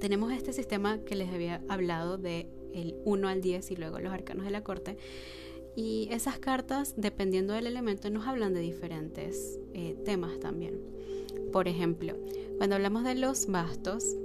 tenemos 0.00 0.32
este 0.32 0.52
sistema 0.52 0.98
que 0.98 1.14
les 1.14 1.28
había 1.28 1.62
hablado 1.68 2.18
de 2.18 2.48
el 2.72 2.96
1 3.04 3.28
al 3.28 3.40
10 3.40 3.70
y 3.70 3.76
luego 3.76 3.98
los 3.98 4.12
arcanos 4.12 4.44
de 4.44 4.50
la 4.50 4.64
corte. 4.64 4.96
Y 5.76 6.08
esas 6.10 6.38
cartas, 6.38 6.94
dependiendo 6.96 7.52
del 7.52 7.68
elemento, 7.68 8.10
nos 8.10 8.26
hablan 8.26 8.52
de 8.52 8.60
diferentes 8.60 9.60
eh, 9.74 9.96
temas 10.04 10.40
también. 10.40 10.80
Por 11.52 11.68
ejemplo, 11.68 12.14
cuando 12.56 12.74
hablamos 12.74 13.04
de 13.04 13.14
los 13.14 13.46
bastos, 13.46 14.16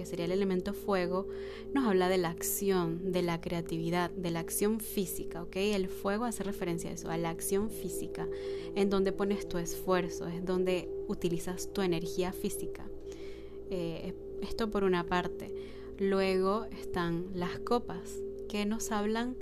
que 0.00 0.06
sería 0.06 0.24
el 0.24 0.32
elemento 0.32 0.72
fuego, 0.72 1.28
nos 1.74 1.86
habla 1.86 2.08
de 2.08 2.16
la 2.16 2.30
acción, 2.30 3.12
de 3.12 3.20
la 3.20 3.42
creatividad, 3.42 4.10
de 4.10 4.30
la 4.30 4.40
acción 4.40 4.80
física, 4.80 5.42
¿ok? 5.42 5.56
El 5.56 5.88
fuego 5.88 6.24
hace 6.24 6.42
referencia 6.42 6.88
a 6.88 6.94
eso, 6.94 7.10
a 7.10 7.18
la 7.18 7.28
acción 7.28 7.68
física, 7.68 8.26
en 8.74 8.88
donde 8.88 9.12
pones 9.12 9.46
tu 9.46 9.58
esfuerzo, 9.58 10.26
es 10.26 10.42
donde 10.42 10.88
utilizas 11.06 11.70
tu 11.74 11.82
energía 11.82 12.32
física. 12.32 12.88
Eh, 13.68 14.14
esto 14.40 14.70
por 14.70 14.84
una 14.84 15.04
parte. 15.04 15.54
Luego 15.98 16.64
están 16.80 17.26
las 17.34 17.58
copas, 17.58 18.22
que 18.48 18.64
nos 18.64 18.92
hablan 18.92 19.36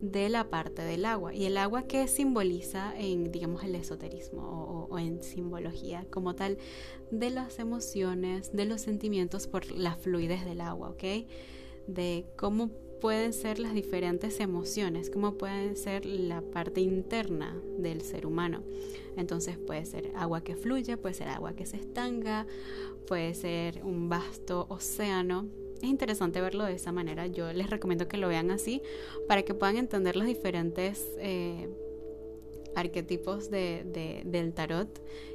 la 0.00 0.48
parte 0.48 0.82
del 0.82 1.04
agua. 1.04 1.34
Y 1.34 1.44
el 1.44 1.56
agua 1.56 1.82
que 1.82 2.08
simboliza 2.08 2.94
en 2.98 3.30
digamos 3.30 3.64
el 3.64 3.74
esoterismo 3.74 4.88
o, 4.90 4.98
en 4.98 5.22
simbología 5.22 6.06
como 6.10 6.34
tal 6.34 6.58
de 7.10 7.30
las 7.30 7.58
emociones 7.58 8.52
de 8.52 8.64
los 8.64 8.80
sentimientos 8.80 9.46
por 9.46 9.70
la 9.70 9.94
fluidez 9.96 10.44
del 10.44 10.60
agua 10.60 10.90
ok 10.90 11.04
de 11.86 12.26
cómo 12.36 12.70
pueden 13.00 13.32
ser 13.32 13.58
las 13.58 13.72
diferentes 13.72 14.40
emociones 14.40 15.10
cómo 15.10 15.38
pueden 15.38 15.76
ser 15.76 16.04
la 16.04 16.42
parte 16.42 16.80
interna 16.80 17.56
del 17.78 18.02
ser 18.02 18.26
humano. 18.26 18.62
Entonces 19.16 19.58
puede 19.58 19.84
ser 19.86 20.12
agua 20.16 20.42
que 20.42 20.56
fluye 20.56 20.96
puede 20.96 21.14
ser 21.14 21.28
agua 21.28 21.54
que 21.54 21.66
se 21.66 21.76
estanca 21.76 22.46
puede 23.06 23.34
ser 23.34 23.84
un 23.84 24.08
vasto 24.08 24.66
océano 24.68 25.46
es 25.82 25.88
interesante 25.88 26.40
verlo 26.40 26.64
de 26.64 26.74
esa 26.74 26.92
manera. 26.92 27.26
Yo 27.26 27.52
les 27.52 27.70
recomiendo 27.70 28.08
que 28.08 28.16
lo 28.16 28.28
vean 28.28 28.50
así 28.50 28.82
para 29.26 29.42
que 29.42 29.54
puedan 29.54 29.76
entender 29.76 30.16
los 30.16 30.26
diferentes 30.26 31.08
eh, 31.18 31.68
arquetipos 32.74 33.50
de, 33.50 34.22
del 34.24 34.52
tarot 34.52 34.88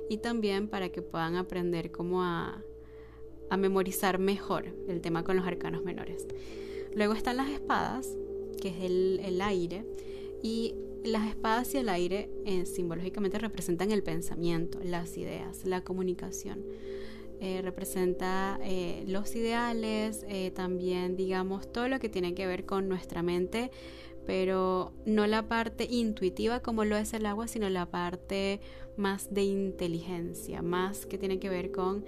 y 0.09 0.17
también 0.17 0.67
para 0.67 0.89
que 0.89 1.01
puedan 1.01 1.35
aprender 1.35 1.91
cómo 1.91 2.23
a, 2.23 2.61
memorizar 3.57 4.19
mejor 4.19 4.65
el 4.89 4.99
tema 4.99 5.23
con 5.23 5.37
los 5.37 5.47
arcanos 5.47 5.81
menores. 5.83 6.27
Luego 6.93 7.13
están 7.13 7.37
las 7.37 7.49
espadas, 7.49 8.09
que 8.61 8.67
es 8.67 8.75
el, 8.81 9.41
aire, 9.41 9.85
y 10.43 10.75
las 11.05 11.29
espadas 11.29 11.73
y 11.73 11.77
el 11.77 11.87
aire 11.87 12.29
eh, 12.45 12.65
simbológicamente 12.65 13.39
representan 13.39 13.91
el 13.91 14.03
pensamiento, 14.03 14.79
las 14.83 15.17
ideas, 15.17 15.65
la 15.65 15.85
comunicación. 15.85 16.65
Eh, 17.41 17.61
representa 17.61 18.57
eh, 18.63 19.03
los 19.07 19.35
ideales, 19.35 20.25
eh, 20.29 20.51
también 20.51 21.17
digamos 21.17 21.71
todo 21.71 21.89
lo 21.89 21.99
que 21.99 22.07
tiene 22.07 22.33
que 22.33 22.47
ver 22.47 22.65
con 22.65 22.87
nuestra 22.87 23.23
mente, 23.23 23.71
pero 24.25 24.93
no 25.05 25.27
la 25.27 25.47
parte 25.47 25.85
intuitiva 25.89 26.61
como 26.61 26.85
lo 26.85 26.95
es 26.95 27.13
el 27.13 27.25
agua, 27.25 27.47
sino 27.47 27.69
la 27.69 27.87
parte 27.87 28.61
más 28.95 29.33
de 29.33 29.43
inteligencia, 29.43 30.61
más 30.61 31.05
que 31.05 31.17
tiene 31.17 31.37
que 31.39 31.49
ver 31.49 31.71
con 31.71 32.05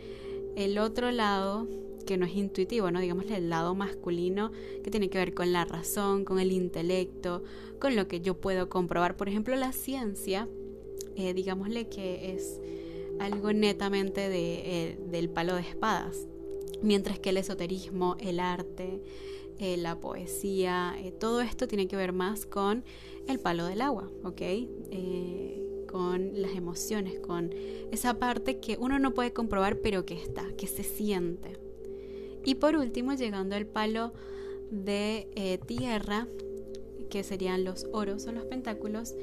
el 0.56 0.80
otro 0.80 1.12
lado 1.12 1.68
que 2.06 2.16
no 2.18 2.26
es 2.26 2.36
intuitivo, 2.36 2.90
¿no? 2.90 3.02
Digamos 3.02 3.30
el 3.30 3.50
lado 3.50 3.76
masculino 3.76 4.52
que 4.82 4.90
tiene 4.90 5.10
que 5.10 5.18
ver 5.18 5.34
con 5.34 5.52
la 5.52 5.66
razón, 5.66 6.24
con 6.24 6.40
el 6.40 6.54
intelecto, 6.54 7.44
con 7.80 7.98
lo 7.98 8.08
que 8.08 8.22
yo 8.22 8.40
puedo 8.40 8.70
comprobar. 8.70 9.18
Por 9.18 9.28
ejemplo, 9.28 9.56
la 9.58 9.74
ciencia, 9.74 10.48
digámosle 11.16 11.90
que 11.90 12.32
es 12.32 12.62
algo 13.20 13.54
netamente 13.54 14.28
eh, 14.32 14.98
del 15.10 15.30
palo 15.30 15.56
de 15.56 15.62
espadas, 15.62 16.28
mientras 16.82 17.20
que 17.20 17.30
el 17.30 17.38
esoterismo, 17.38 18.16
el 18.20 18.40
arte, 18.40 19.02
eh, 19.60 19.78
la 19.78 20.00
poesía, 20.00 20.96
eh, 21.00 21.12
todo 21.12 21.42
esto 21.42 21.68
tiene 21.68 21.88
que 21.88 21.96
ver 21.96 22.14
más 22.14 22.46
con 22.46 22.84
el 23.28 23.40
palo 23.40 23.66
del 23.66 23.82
agua, 23.82 24.10
¿ok? 24.24 24.42
con 25.88 26.42
las 26.42 26.52
emociones, 26.52 27.18
con 27.20 27.50
esa 27.92 28.20
parte 28.20 28.60
que 28.60 28.78
uno 28.78 29.00
no 29.00 29.14
puede 29.14 29.32
comprobar 29.32 29.80
pero 29.80 30.06
que 30.06 30.16
está, 30.16 30.46
que 30.58 30.68
se 30.68 30.84
siente. 30.84 31.58
Y 32.44 32.56
por 32.56 32.76
último, 32.76 33.14
llegando 33.14 33.56
al 33.56 33.66
palo 33.66 34.12
de 34.70 35.60
tierra, 35.66 36.28
que 37.10 37.24
serían 37.24 37.64
los 37.64 37.88
oros 37.94 38.28
o 38.28 38.34
los 38.34 38.46
pentáculos, 38.46 39.16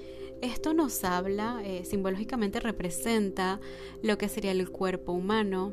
esto 0.43 0.75
nos 0.75 1.05
habla, 1.05 1.63
eh, 1.65 1.85
simbológicamente 1.85 2.61
representa 2.61 3.61
lo 4.03 4.19
que 4.19 4.29
sería 4.29 4.53
el 4.53 4.71
cuerpo 4.71 5.13
humano, 5.13 5.73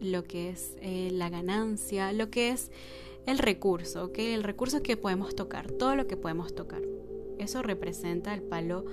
lo 0.00 0.24
que 0.24 0.50
es 0.50 0.76
eh, 0.80 1.10
la 1.12 1.30
ganancia, 1.30 2.12
lo 2.12 2.30
que 2.30 2.50
es 2.50 2.70
el 3.26 3.38
recurso. 3.38 4.10
El 4.16 4.42
recurso 4.42 4.82
que 4.82 4.96
podemos 4.96 5.34
tocar, 5.34 5.70
todo 5.70 5.96
lo 5.96 6.06
que 6.06 6.16
podemos 6.16 6.54
tocar. 6.54 6.82
Eso 7.38 7.62
representa 7.62 8.34
el 8.34 8.42
palo 8.42 8.84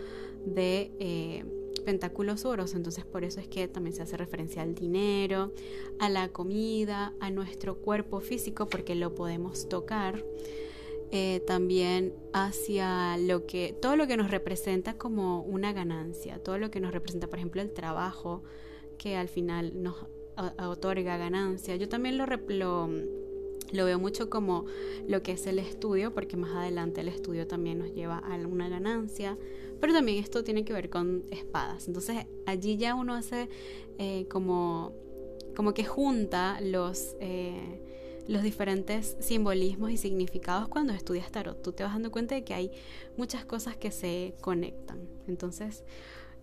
de 0.46 0.92
eh, 1.00 1.46
pentáculos 1.86 2.46
oros, 2.46 2.74
entonces 2.74 3.06
por 3.06 3.24
eso 3.24 3.40
es 3.40 3.48
que 3.48 3.68
también 3.68 3.96
se 3.96 4.04
hace 4.04 4.18
referencia 4.18 4.62
al 4.62 4.76
dinero, 4.76 5.54
a 6.00 6.10
la 6.10 6.30
comida, 6.30 7.14
a 7.20 7.32
nuestro 7.32 7.78
cuerpo 7.78 8.20
físico, 8.20 8.68
porque 8.68 8.96
lo 8.96 9.16
podemos 9.16 9.68
tocar. 9.68 10.24
Eh, 11.12 11.42
también 11.48 12.14
hacia 12.34 13.18
lo 13.18 13.48
que, 13.48 13.76
todo 13.82 13.96
lo 13.96 14.06
que 14.06 14.16
nos 14.16 14.30
representa 14.30 14.94
como 14.96 15.42
una 15.42 15.74
ganancia, 15.74 16.38
todo 16.38 16.60
lo 16.60 16.70
que 16.70 16.80
nos 16.80 16.92
representa, 16.92 17.28
por 17.28 17.40
ejemplo, 17.40 17.62
el 17.64 17.72
trabajo 17.72 18.44
que 19.00 19.16
al 19.16 19.28
final 19.28 19.82
nos 19.82 19.96
otorga 20.60 21.18
ganancia. 21.18 21.76
Yo 21.78 21.90
también 21.90 22.18
lo, 22.18 22.26
lo, 22.28 22.90
lo 23.72 23.86
veo 23.86 24.00
mucho 24.00 24.30
como 24.30 24.66
lo 25.08 25.24
que 25.24 25.32
es 25.32 25.48
el 25.48 25.58
estudio, 25.58 26.14
porque 26.14 26.38
más 26.38 26.56
adelante 26.56 27.02
el 27.02 27.08
estudio 27.08 27.48
también 27.48 27.80
nos 27.80 27.92
lleva 27.94 28.20
a 28.20 28.36
una 28.36 28.70
ganancia, 28.70 29.38
pero 29.82 29.94
también 29.94 30.20
esto 30.20 30.44
tiene 30.44 30.64
que 30.64 30.74
ver 30.74 30.90
con 30.90 31.24
espadas. 31.32 31.88
Entonces 31.88 32.26
allí 32.46 32.78
ya 32.78 32.94
uno 32.94 33.16
hace 33.16 33.50
eh, 33.98 34.28
como, 34.30 34.94
como 35.56 35.74
que 35.74 35.86
junta 35.86 36.62
los... 36.62 37.16
Eh, 37.20 37.82
los 38.30 38.44
diferentes 38.44 39.18
simbolismos 39.20 39.90
y 39.90 39.98
significados 39.98 40.68
cuando 40.68 40.94
estudias 40.94 41.32
tarot. 41.32 41.60
Tú 41.64 41.72
te 41.72 41.82
vas 41.82 41.94
dando 41.94 42.12
cuenta 42.12 42.36
de 42.36 42.44
que 42.44 42.54
hay 42.54 42.72
muchas 43.18 43.44
cosas 43.44 43.76
que 43.76 43.90
se 43.90 44.36
conectan. 44.40 45.00
Entonces, 45.28 45.84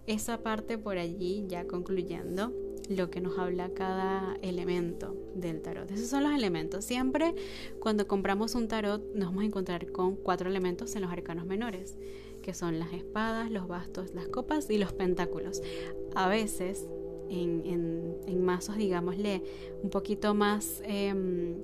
esa 0.08 0.38
parte 0.38 0.78
por 0.78 0.98
allí 0.98 1.44
ya 1.48 1.66
concluyendo. 1.66 2.52
lo 2.88 3.10
que 3.10 3.20
nos 3.20 3.36
habla 3.36 3.68
cada 3.70 4.36
elemento 4.42 5.16
del 5.34 5.60
tarot. 5.60 5.90
Esos 5.90 6.08
son 6.08 6.22
los 6.22 6.32
elementos. 6.32 6.84
Siempre 6.84 7.34
cuando 7.80 8.06
compramos 8.06 8.54
un 8.54 8.68
tarot 8.68 9.02
nos 9.12 9.28
vamos 9.28 9.42
a 9.42 9.46
encontrar 9.46 9.90
con 9.90 10.14
cuatro 10.14 10.48
elementos 10.48 10.94
en 10.94 11.02
los 11.02 11.10
arcanos 11.10 11.46
menores, 11.46 11.96
que 12.42 12.54
son 12.54 12.78
las 12.78 12.92
espadas, 12.92 13.50
los 13.50 13.66
bastos, 13.66 14.14
las 14.14 14.28
copas 14.28 14.70
y 14.70 14.78
los 14.78 14.92
pentáculos. 14.92 15.62
A 16.14 16.28
veces 16.28 16.86
en, 17.28 18.44
mazos, 18.44 18.76
digámosle, 18.76 19.42
un 19.82 19.90
poquito 19.90 20.34
más 20.34 20.80
em, 20.84 21.56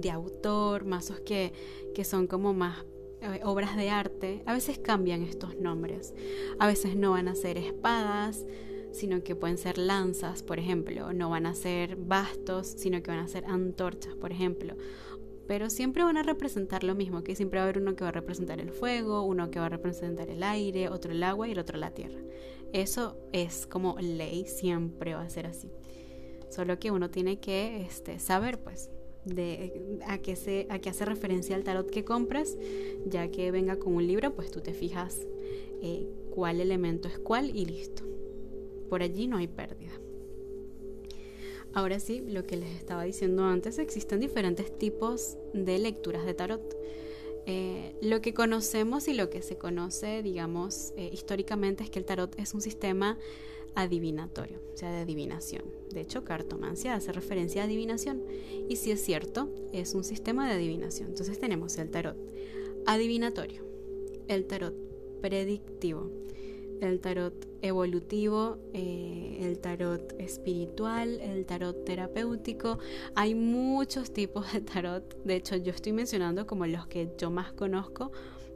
de 0.00 0.10
autor, 0.10 0.84
mazos 0.84 1.20
que, 1.20 1.52
que 1.94 2.04
son 2.04 2.26
como 2.26 2.52
más 2.52 2.84
eh, 3.20 3.40
obras 3.42 3.76
de 3.76 3.88
arte, 3.88 4.42
a 4.44 4.52
veces 4.52 4.78
cambian 4.78 5.22
estos 5.22 5.56
nombres. 5.56 6.14
A 6.58 6.66
veces 6.66 6.94
no 6.94 7.12
van 7.12 7.28
a 7.28 7.34
ser 7.34 7.56
espadas, 7.56 8.44
sino 8.92 9.22
que 9.22 9.34
pueden 9.34 9.56
ser 9.56 9.78
lanzas, 9.78 10.42
por 10.42 10.58
ejemplo. 10.58 11.12
No 11.12 11.30
van 11.30 11.46
a 11.46 11.54
ser 11.54 11.96
bastos, 11.96 12.66
sino 12.66 13.02
que 13.02 13.10
van 13.10 13.20
a 13.20 13.28
ser 13.28 13.46
antorchas, 13.46 14.14
por 14.14 14.30
ejemplo. 14.30 14.76
Pero 15.46 15.70
siempre 15.70 16.02
van 16.02 16.16
a 16.16 16.22
representar 16.22 16.84
lo 16.84 16.94
mismo, 16.94 17.22
que 17.22 17.34
siempre 17.34 17.58
va 17.58 17.64
a 17.64 17.68
haber 17.68 17.80
uno 17.80 17.96
que 17.96 18.04
va 18.04 18.08
a 18.08 18.12
representar 18.12 18.60
el 18.60 18.70
fuego, 18.70 19.22
uno 19.22 19.50
que 19.50 19.58
va 19.58 19.66
a 19.66 19.70
representar 19.70 20.28
el 20.30 20.42
aire, 20.42 20.88
otro 20.88 21.12
el 21.12 21.22
agua 21.22 21.48
y 21.48 21.52
el 21.52 21.58
otro 21.58 21.78
la 21.78 21.92
tierra. 21.92 22.20
Eso 22.72 23.16
es 23.32 23.66
como 23.66 23.96
ley, 24.00 24.46
siempre 24.46 25.14
va 25.14 25.22
a 25.22 25.30
ser 25.30 25.46
así. 25.46 25.70
Solo 26.50 26.78
que 26.78 26.90
uno 26.90 27.10
tiene 27.10 27.40
que 27.40 27.82
este, 27.82 28.18
saber, 28.18 28.58
pues, 28.58 28.90
de 29.24 30.00
a 30.06 30.18
qué, 30.18 30.36
se, 30.36 30.66
a 30.70 30.78
qué 30.78 30.90
hace 30.90 31.04
referencia 31.04 31.56
el 31.56 31.64
tarot 31.64 31.90
que 31.90 32.04
compras, 32.04 32.56
ya 33.06 33.28
que 33.30 33.50
venga 33.50 33.78
con 33.78 33.94
un 33.94 34.06
libro, 34.06 34.34
pues 34.34 34.50
tú 34.50 34.60
te 34.60 34.72
fijas 34.72 35.26
eh, 35.82 36.06
cuál 36.30 36.60
elemento 36.60 37.08
es 37.08 37.18
cuál 37.18 37.56
y 37.56 37.64
listo. 37.64 38.02
Por 38.88 39.02
allí 39.02 39.26
no 39.26 39.38
hay 39.38 39.48
pérdida. 39.48 39.92
Ahora 41.72 41.98
sí, 41.98 42.22
lo 42.28 42.46
que 42.46 42.56
les 42.56 42.70
estaba 42.76 43.02
diciendo 43.02 43.44
antes, 43.44 43.78
existen 43.78 44.20
diferentes 44.20 44.78
tipos 44.78 45.36
de 45.52 45.78
lecturas 45.78 46.24
de 46.24 46.34
tarot. 46.34 46.76
Eh, 47.46 47.96
lo 48.00 48.20
que 48.20 48.32
conocemos 48.32 49.08
y 49.08 49.12
lo 49.12 49.28
que 49.28 49.42
se 49.42 49.56
conoce, 49.56 50.22
digamos, 50.22 50.94
eh, 50.96 51.10
históricamente 51.12 51.82
es 51.82 51.90
que 51.90 51.98
el 51.98 52.04
tarot 52.04 52.38
es 52.38 52.54
un 52.54 52.60
sistema 52.60 53.18
adivinatorio, 53.74 54.60
o 54.72 54.76
sea, 54.76 54.90
de 54.90 54.98
adivinación. 54.98 55.64
De 55.90 56.00
hecho, 56.00 56.24
cartomancia 56.24 56.94
hace 56.94 57.12
referencia 57.12 57.62
a 57.62 57.64
adivinación. 57.66 58.22
Y 58.68 58.76
si 58.76 58.90
es 58.90 59.02
cierto, 59.02 59.48
es 59.72 59.94
un 59.94 60.04
sistema 60.04 60.48
de 60.48 60.54
adivinación. 60.54 61.08
Entonces 61.08 61.38
tenemos 61.38 61.78
el 61.78 61.90
tarot 61.90 62.16
adivinatorio, 62.86 63.64
el 64.28 64.46
tarot 64.46 64.74
predictivo, 65.20 66.10
el 66.80 67.00
tarot 67.00 67.46
evolutivo, 67.62 68.58
eh, 68.74 69.38
el 69.40 69.58
tarot 69.58 70.12
espiritual, 70.18 71.20
el 71.20 71.46
tarot 71.46 71.84
terapéutico. 71.84 72.78
Hay 73.14 73.34
muchos 73.34 74.12
tipos 74.12 74.52
de 74.52 74.60
tarot. 74.60 75.22
De 75.24 75.36
hecho, 75.36 75.56
yo 75.56 75.72
estoy 75.72 75.92
mencionando 75.92 76.46
como 76.46 76.66
los 76.66 76.86
que 76.86 77.10
yo 77.16 77.30
más 77.30 77.52
conozco, 77.52 78.12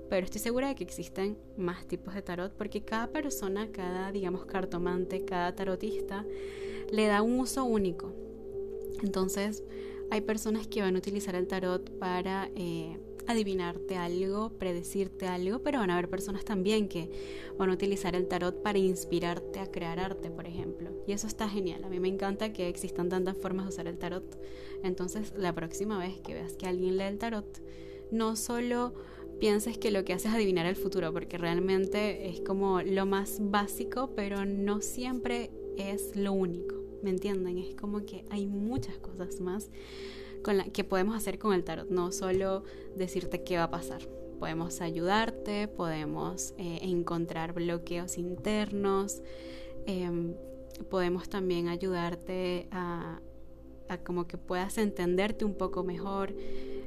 pero 0.08 0.24
estoy 0.24 0.40
segura 0.40 0.68
de 0.68 0.74
que 0.74 0.84
existen 0.84 1.36
más 1.56 1.86
tipos 1.86 2.14
de 2.14 2.22
tarot 2.22 2.52
porque 2.52 2.82
cada 2.82 3.08
persona, 3.08 3.70
cada, 3.72 4.12
digamos, 4.12 4.46
cartomante, 4.46 5.24
cada 5.24 5.54
tarotista, 5.54 6.24
le 6.90 7.06
da 7.06 7.22
un 7.22 7.40
uso 7.40 7.64
único. 7.64 8.12
Entonces, 9.02 9.62
hay 10.10 10.20
personas 10.22 10.66
que 10.66 10.80
van 10.80 10.96
a 10.96 10.98
utilizar 10.98 11.34
el 11.34 11.46
tarot 11.46 11.90
para 11.98 12.50
eh, 12.56 12.98
adivinarte 13.28 13.96
algo, 13.96 14.50
predecirte 14.58 15.26
algo, 15.26 15.58
pero 15.60 15.78
van 15.78 15.90
a 15.90 15.94
haber 15.94 16.08
personas 16.08 16.44
también 16.46 16.88
que 16.88 17.10
van 17.58 17.68
a 17.68 17.74
utilizar 17.74 18.16
el 18.16 18.26
tarot 18.26 18.62
para 18.62 18.78
inspirarte 18.78 19.60
a 19.60 19.70
crear 19.70 20.00
arte, 20.00 20.30
por 20.30 20.46
ejemplo. 20.46 20.90
Y 21.06 21.12
eso 21.12 21.26
está 21.26 21.48
genial. 21.48 21.84
A 21.84 21.90
mí 21.90 22.00
me 22.00 22.08
encanta 22.08 22.54
que 22.54 22.68
existan 22.68 23.10
tantas 23.10 23.36
formas 23.36 23.66
de 23.66 23.68
usar 23.68 23.86
el 23.86 23.98
tarot. 23.98 24.24
Entonces, 24.82 25.34
la 25.36 25.54
próxima 25.54 25.98
vez 25.98 26.18
que 26.20 26.34
veas 26.34 26.56
que 26.56 26.66
alguien 26.66 26.96
lee 26.96 27.04
el 27.04 27.18
tarot, 27.18 27.62
no 28.10 28.34
solo 28.34 28.94
pienses 29.38 29.78
que 29.78 29.90
lo 29.90 30.04
que 30.04 30.12
hace 30.12 30.28
es 30.28 30.34
adivinar 30.34 30.66
el 30.66 30.76
futuro, 30.76 31.12
porque 31.12 31.38
realmente 31.38 32.28
es 32.28 32.40
como 32.40 32.82
lo 32.82 33.06
más 33.06 33.38
básico, 33.40 34.10
pero 34.14 34.44
no 34.44 34.80
siempre 34.80 35.50
es 35.76 36.16
lo 36.16 36.32
único. 36.32 36.76
¿Me 37.02 37.10
entienden? 37.10 37.58
Es 37.58 37.74
como 37.76 38.04
que 38.04 38.24
hay 38.30 38.46
muchas 38.46 38.98
cosas 38.98 39.40
más 39.40 39.70
con 40.42 40.56
la, 40.56 40.64
que 40.64 40.84
podemos 40.84 41.16
hacer 41.16 41.38
con 41.38 41.52
el 41.52 41.64
tarot, 41.64 41.88
no 41.90 42.12
solo 42.12 42.64
decirte 42.96 43.44
qué 43.44 43.56
va 43.56 43.64
a 43.64 43.70
pasar. 43.70 44.02
Podemos 44.38 44.80
ayudarte, 44.80 45.68
podemos 45.68 46.54
eh, 46.58 46.78
encontrar 46.82 47.52
bloqueos 47.52 48.18
internos, 48.18 49.22
em, 49.86 50.34
podemos 50.90 51.28
también 51.28 51.68
ayudarte 51.68 52.68
a, 52.70 53.20
a, 53.88 53.98
como 53.98 54.26
que 54.26 54.38
puedas 54.38 54.78
entenderte 54.78 55.44
un 55.44 55.54
poco 55.54 55.84
mejor, 55.84 56.34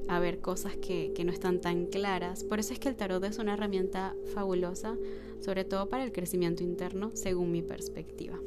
a 0.07 0.19
ver 0.19 0.39
cosas 0.39 0.75
que, 0.77 1.13
que 1.15 1.23
no 1.23 1.31
están 1.31 1.61
tan 1.61 1.85
claras. 1.85 2.43
Por 2.43 2.59
eso 2.59 2.73
es 2.73 2.79
que 2.79 2.89
el 2.89 2.95
tarot 2.95 3.23
es 3.23 3.37
una 3.37 3.53
herramienta 3.53 4.15
fabulosa, 4.33 4.97
sobre 5.39 5.63
todo 5.63 5.89
para 5.89 6.03
el 6.03 6.11
crecimiento 6.11 6.63
interno, 6.63 7.11
según 7.13 7.51
mi 7.51 7.61
perspectiva 7.61 8.39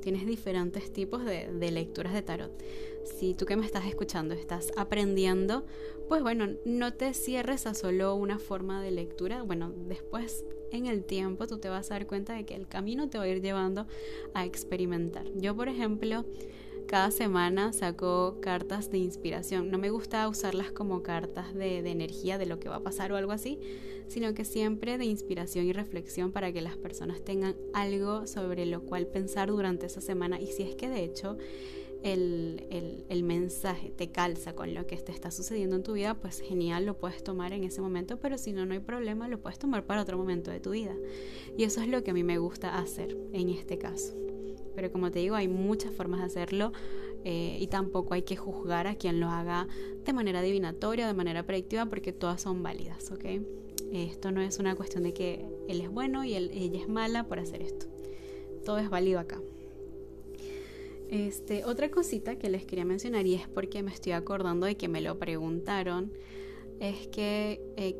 tienes 0.00 0.26
diferentes 0.26 0.92
tipos 0.92 1.24
de, 1.24 1.52
de, 1.52 1.70
lecturas 1.72 2.14
de 2.14 2.22
tarot 2.22 2.52
si 3.08 3.34
tú 3.34 3.46
que 3.46 3.56
me 3.56 3.64
estás 3.64 3.86
escuchando 3.86 4.34
estás 4.34 4.72
aprendiendo, 4.76 5.64
pues 6.08 6.22
bueno, 6.22 6.48
no 6.64 6.92
te 6.92 7.14
cierres 7.14 7.66
a 7.66 7.74
solo 7.74 8.14
una 8.14 8.38
forma 8.38 8.82
de 8.82 8.90
lectura. 8.90 9.42
Bueno, 9.42 9.72
después 9.88 10.44
en 10.70 10.86
el 10.86 11.04
tiempo 11.04 11.46
tú 11.46 11.58
te 11.58 11.68
vas 11.68 11.90
a 11.90 11.94
dar 11.94 12.06
cuenta 12.06 12.34
de 12.34 12.44
que 12.44 12.54
el 12.54 12.68
camino 12.68 13.08
te 13.08 13.18
va 13.18 13.24
a 13.24 13.28
ir 13.28 13.40
llevando 13.40 13.86
a 14.34 14.44
experimentar. 14.44 15.26
Yo, 15.34 15.56
por 15.56 15.68
ejemplo, 15.68 16.24
cada 16.88 17.10
semana 17.10 17.72
saco 17.74 18.38
cartas 18.40 18.90
de 18.90 18.96
inspiración. 18.96 19.70
No 19.70 19.78
me 19.78 19.90
gusta 19.90 20.26
usarlas 20.26 20.72
como 20.72 21.02
cartas 21.02 21.54
de, 21.54 21.78
energía 21.78 22.38
de 22.38 22.46
lo 22.46 22.58
que 22.58 22.70
va 22.70 22.76
a 22.76 22.82
pasar 22.82 23.12
o 23.12 23.16
algo 23.16 23.30
así, 23.30 23.60
sino 24.08 24.32
que 24.32 24.46
siempre 24.46 24.96
de 24.96 25.04
inspiración 25.04 25.66
y 25.66 25.72
reflexión 25.74 26.32
para 26.32 26.50
que 26.50 26.62
las 26.62 26.78
personas 26.78 27.20
tengan 27.20 27.54
algo 27.74 28.26
sobre 28.26 28.64
lo 28.64 28.80
cual 28.82 29.06
pensar 29.06 29.48
durante 29.48 29.86
esa 29.86 30.00
semana. 30.00 30.40
Y 30.40 30.46
si 30.46 30.62
es 30.62 30.74
que 30.76 30.88
de 30.88 31.04
hecho 31.04 31.36
el, 32.02 33.04
el, 33.10 33.22
mensaje 33.22 33.90
te 33.90 34.10
calza 34.10 34.54
con 34.54 34.72
lo 34.72 34.86
que 34.86 34.96
te 34.96 35.12
está 35.12 35.30
sucediendo 35.30 35.76
en 35.76 35.82
tu 35.82 35.92
vida, 35.92 36.14
pues 36.14 36.40
genial, 36.40 36.86
lo 36.86 36.96
puedes 36.96 37.22
tomar 37.22 37.52
en 37.52 37.64
ese 37.64 37.82
momento, 37.82 38.18
pero 38.18 38.38
si 38.38 38.52
no, 38.52 38.64
no 38.64 38.72
hay 38.72 38.80
problema, 38.80 39.28
lo 39.28 39.38
puedes 39.38 39.58
tomar 39.58 39.84
para 39.84 40.00
otro 40.00 40.16
momento 40.16 40.50
de 40.50 40.60
tu 40.60 40.70
vida. 40.70 40.96
Y 41.58 41.64
eso 41.64 41.82
es 41.82 41.88
lo 41.88 42.02
que 42.02 42.12
a 42.12 42.14
mí 42.14 42.24
me 42.24 42.38
gusta 42.38 42.78
hacer 42.78 43.14
en 43.34 43.50
este 43.50 43.76
caso. 43.76 44.27
Pero 44.78 44.92
como 44.92 45.10
te 45.10 45.18
digo, 45.18 45.34
hay 45.34 45.48
muchas 45.48 45.92
formas 45.92 46.20
de 46.20 46.26
hacerlo 46.26 46.72
eh, 47.24 47.58
y 47.60 47.66
tampoco 47.66 48.14
hay 48.14 48.22
que 48.22 48.36
juzgar 48.36 48.86
a 48.86 48.94
quien 48.94 49.18
lo 49.18 49.26
haga 49.26 49.66
de 50.04 50.12
manera 50.12 50.38
adivinatoria, 50.38 51.08
de 51.08 51.14
manera 51.14 51.44
predictiva, 51.44 51.86
porque 51.86 52.12
todas 52.12 52.40
son 52.40 52.62
válidas, 52.62 53.10
¿ok? 53.10 53.24
Esto 53.92 54.30
no 54.30 54.40
es 54.40 54.60
una 54.60 54.76
cuestión 54.76 55.02
de 55.02 55.12
que 55.12 55.44
él 55.66 55.80
es 55.80 55.90
bueno 55.90 56.24
y 56.24 56.36
ella 56.36 56.80
es 56.80 56.88
mala 56.88 57.24
por 57.24 57.40
hacer 57.40 57.60
esto. 57.60 57.86
Todo 58.64 58.78
es 58.78 58.88
válido 58.88 59.18
acá. 59.18 59.40
Este, 61.10 61.64
otra 61.64 61.90
cosita 61.90 62.36
que 62.36 62.48
les 62.48 62.64
quería 62.64 62.84
mencionar 62.84 63.26
y 63.26 63.34
es 63.34 63.48
porque 63.48 63.82
me 63.82 63.92
estoy 63.92 64.12
acordando 64.12 64.66
de 64.66 64.76
que 64.76 64.86
me 64.86 65.00
lo 65.00 65.18
preguntaron, 65.18 66.12
es 66.78 67.08
que, 67.08 67.60
eh, 67.76 67.96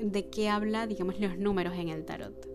de 0.00 0.28
qué 0.28 0.48
habla, 0.48 0.88
digamos, 0.88 1.20
los 1.20 1.38
números 1.38 1.74
en 1.76 1.88
el 1.88 2.04
tarot. 2.04 2.48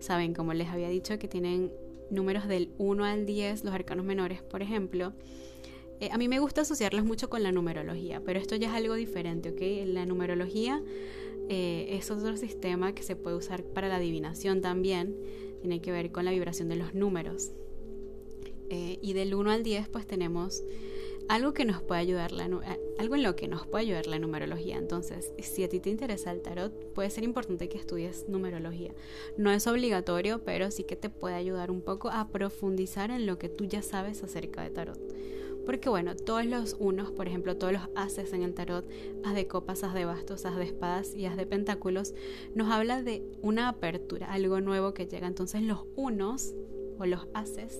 Saben, 0.00 0.34
como 0.34 0.54
les 0.54 0.66
había 0.70 0.88
dicho, 0.88 1.20
que 1.20 1.28
tienen 1.28 1.70
números 2.10 2.48
del 2.48 2.70
1 2.78 3.04
al 3.04 3.26
10, 3.26 3.64
los 3.64 3.74
arcanos 3.74 4.04
menores, 4.04 4.42
por 4.42 4.62
ejemplo. 4.62 5.12
Eh, 6.00 6.10
a 6.12 6.18
mí 6.18 6.28
me 6.28 6.38
gusta 6.38 6.60
asociarlos 6.60 7.04
mucho 7.04 7.28
con 7.28 7.42
la 7.42 7.52
numerología, 7.52 8.20
pero 8.24 8.38
esto 8.38 8.54
ya 8.56 8.68
es 8.68 8.74
algo 8.74 8.94
diferente, 8.94 9.50
¿ok? 9.50 9.88
La 9.88 10.06
numerología 10.06 10.82
eh, 11.48 11.88
es 11.90 12.10
otro 12.10 12.36
sistema 12.36 12.94
que 12.94 13.02
se 13.02 13.16
puede 13.16 13.36
usar 13.36 13.64
para 13.64 13.88
la 13.88 13.96
adivinación 13.96 14.60
también. 14.60 15.16
Tiene 15.60 15.80
que 15.80 15.90
ver 15.90 16.12
con 16.12 16.24
la 16.24 16.30
vibración 16.30 16.68
de 16.68 16.76
los 16.76 16.94
números. 16.94 17.50
Eh, 18.70 18.98
y 19.00 19.14
del 19.14 19.34
1 19.34 19.50
al 19.50 19.62
10 19.62 19.88
pues 19.88 20.06
tenemos 20.06 20.62
algo 21.28 21.52
que 21.52 21.64
nos 21.64 21.82
puede 21.82 22.00
ayudar 22.00 22.32
la, 22.32 22.46
eh, 22.46 22.80
algo 22.98 23.14
en 23.14 23.22
lo 23.22 23.36
que 23.36 23.48
nos 23.48 23.66
puede 23.66 23.84
ayudar 23.84 24.06
la 24.06 24.18
numerología. 24.18 24.76
Entonces, 24.76 25.32
si 25.38 25.62
a 25.62 25.68
ti 25.68 25.78
te 25.78 25.90
interesa 25.90 26.32
el 26.32 26.40
tarot, 26.40 26.72
puede 26.94 27.10
ser 27.10 27.24
importante 27.24 27.68
que 27.68 27.78
estudies 27.78 28.26
numerología. 28.28 28.94
No 29.36 29.50
es 29.50 29.66
obligatorio, 29.66 30.42
pero 30.44 30.70
sí 30.70 30.84
que 30.84 30.96
te 30.96 31.10
puede 31.10 31.34
ayudar 31.34 31.70
un 31.70 31.82
poco 31.82 32.08
a 32.10 32.28
profundizar 32.28 33.10
en 33.10 33.26
lo 33.26 33.38
que 33.38 33.48
tú 33.48 33.64
ya 33.64 33.82
sabes 33.82 34.22
acerca 34.22 34.62
de 34.62 34.70
tarot. 34.70 34.98
Porque 35.66 35.90
bueno, 35.90 36.16
todos 36.16 36.46
los 36.46 36.76
unos, 36.78 37.10
por 37.10 37.28
ejemplo, 37.28 37.58
todos 37.58 37.74
los 37.74 37.82
haces 37.94 38.32
en 38.32 38.42
el 38.42 38.54
tarot, 38.54 38.88
as 39.22 39.34
de 39.34 39.46
copas, 39.46 39.84
as 39.84 39.92
de 39.92 40.06
bastos, 40.06 40.46
as 40.46 40.56
de 40.56 40.64
espadas 40.64 41.14
y 41.14 41.26
as 41.26 41.36
de 41.36 41.44
pentáculos, 41.44 42.14
nos 42.54 42.70
habla 42.70 43.02
de 43.02 43.22
una 43.42 43.68
apertura, 43.68 44.32
algo 44.32 44.62
nuevo 44.62 44.94
que 44.94 45.06
llega. 45.06 45.26
Entonces 45.26 45.60
los 45.60 45.84
unos 45.94 46.54
o 46.98 47.04
los 47.04 47.28
haces 47.34 47.78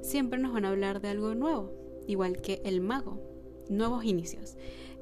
siempre 0.00 0.38
nos 0.38 0.52
van 0.52 0.64
a 0.64 0.70
hablar 0.70 1.00
de 1.00 1.08
algo 1.08 1.34
nuevo, 1.34 1.72
igual 2.06 2.40
que 2.40 2.60
el 2.64 2.80
mago, 2.80 3.20
nuevos 3.68 4.04
inicios. 4.04 4.56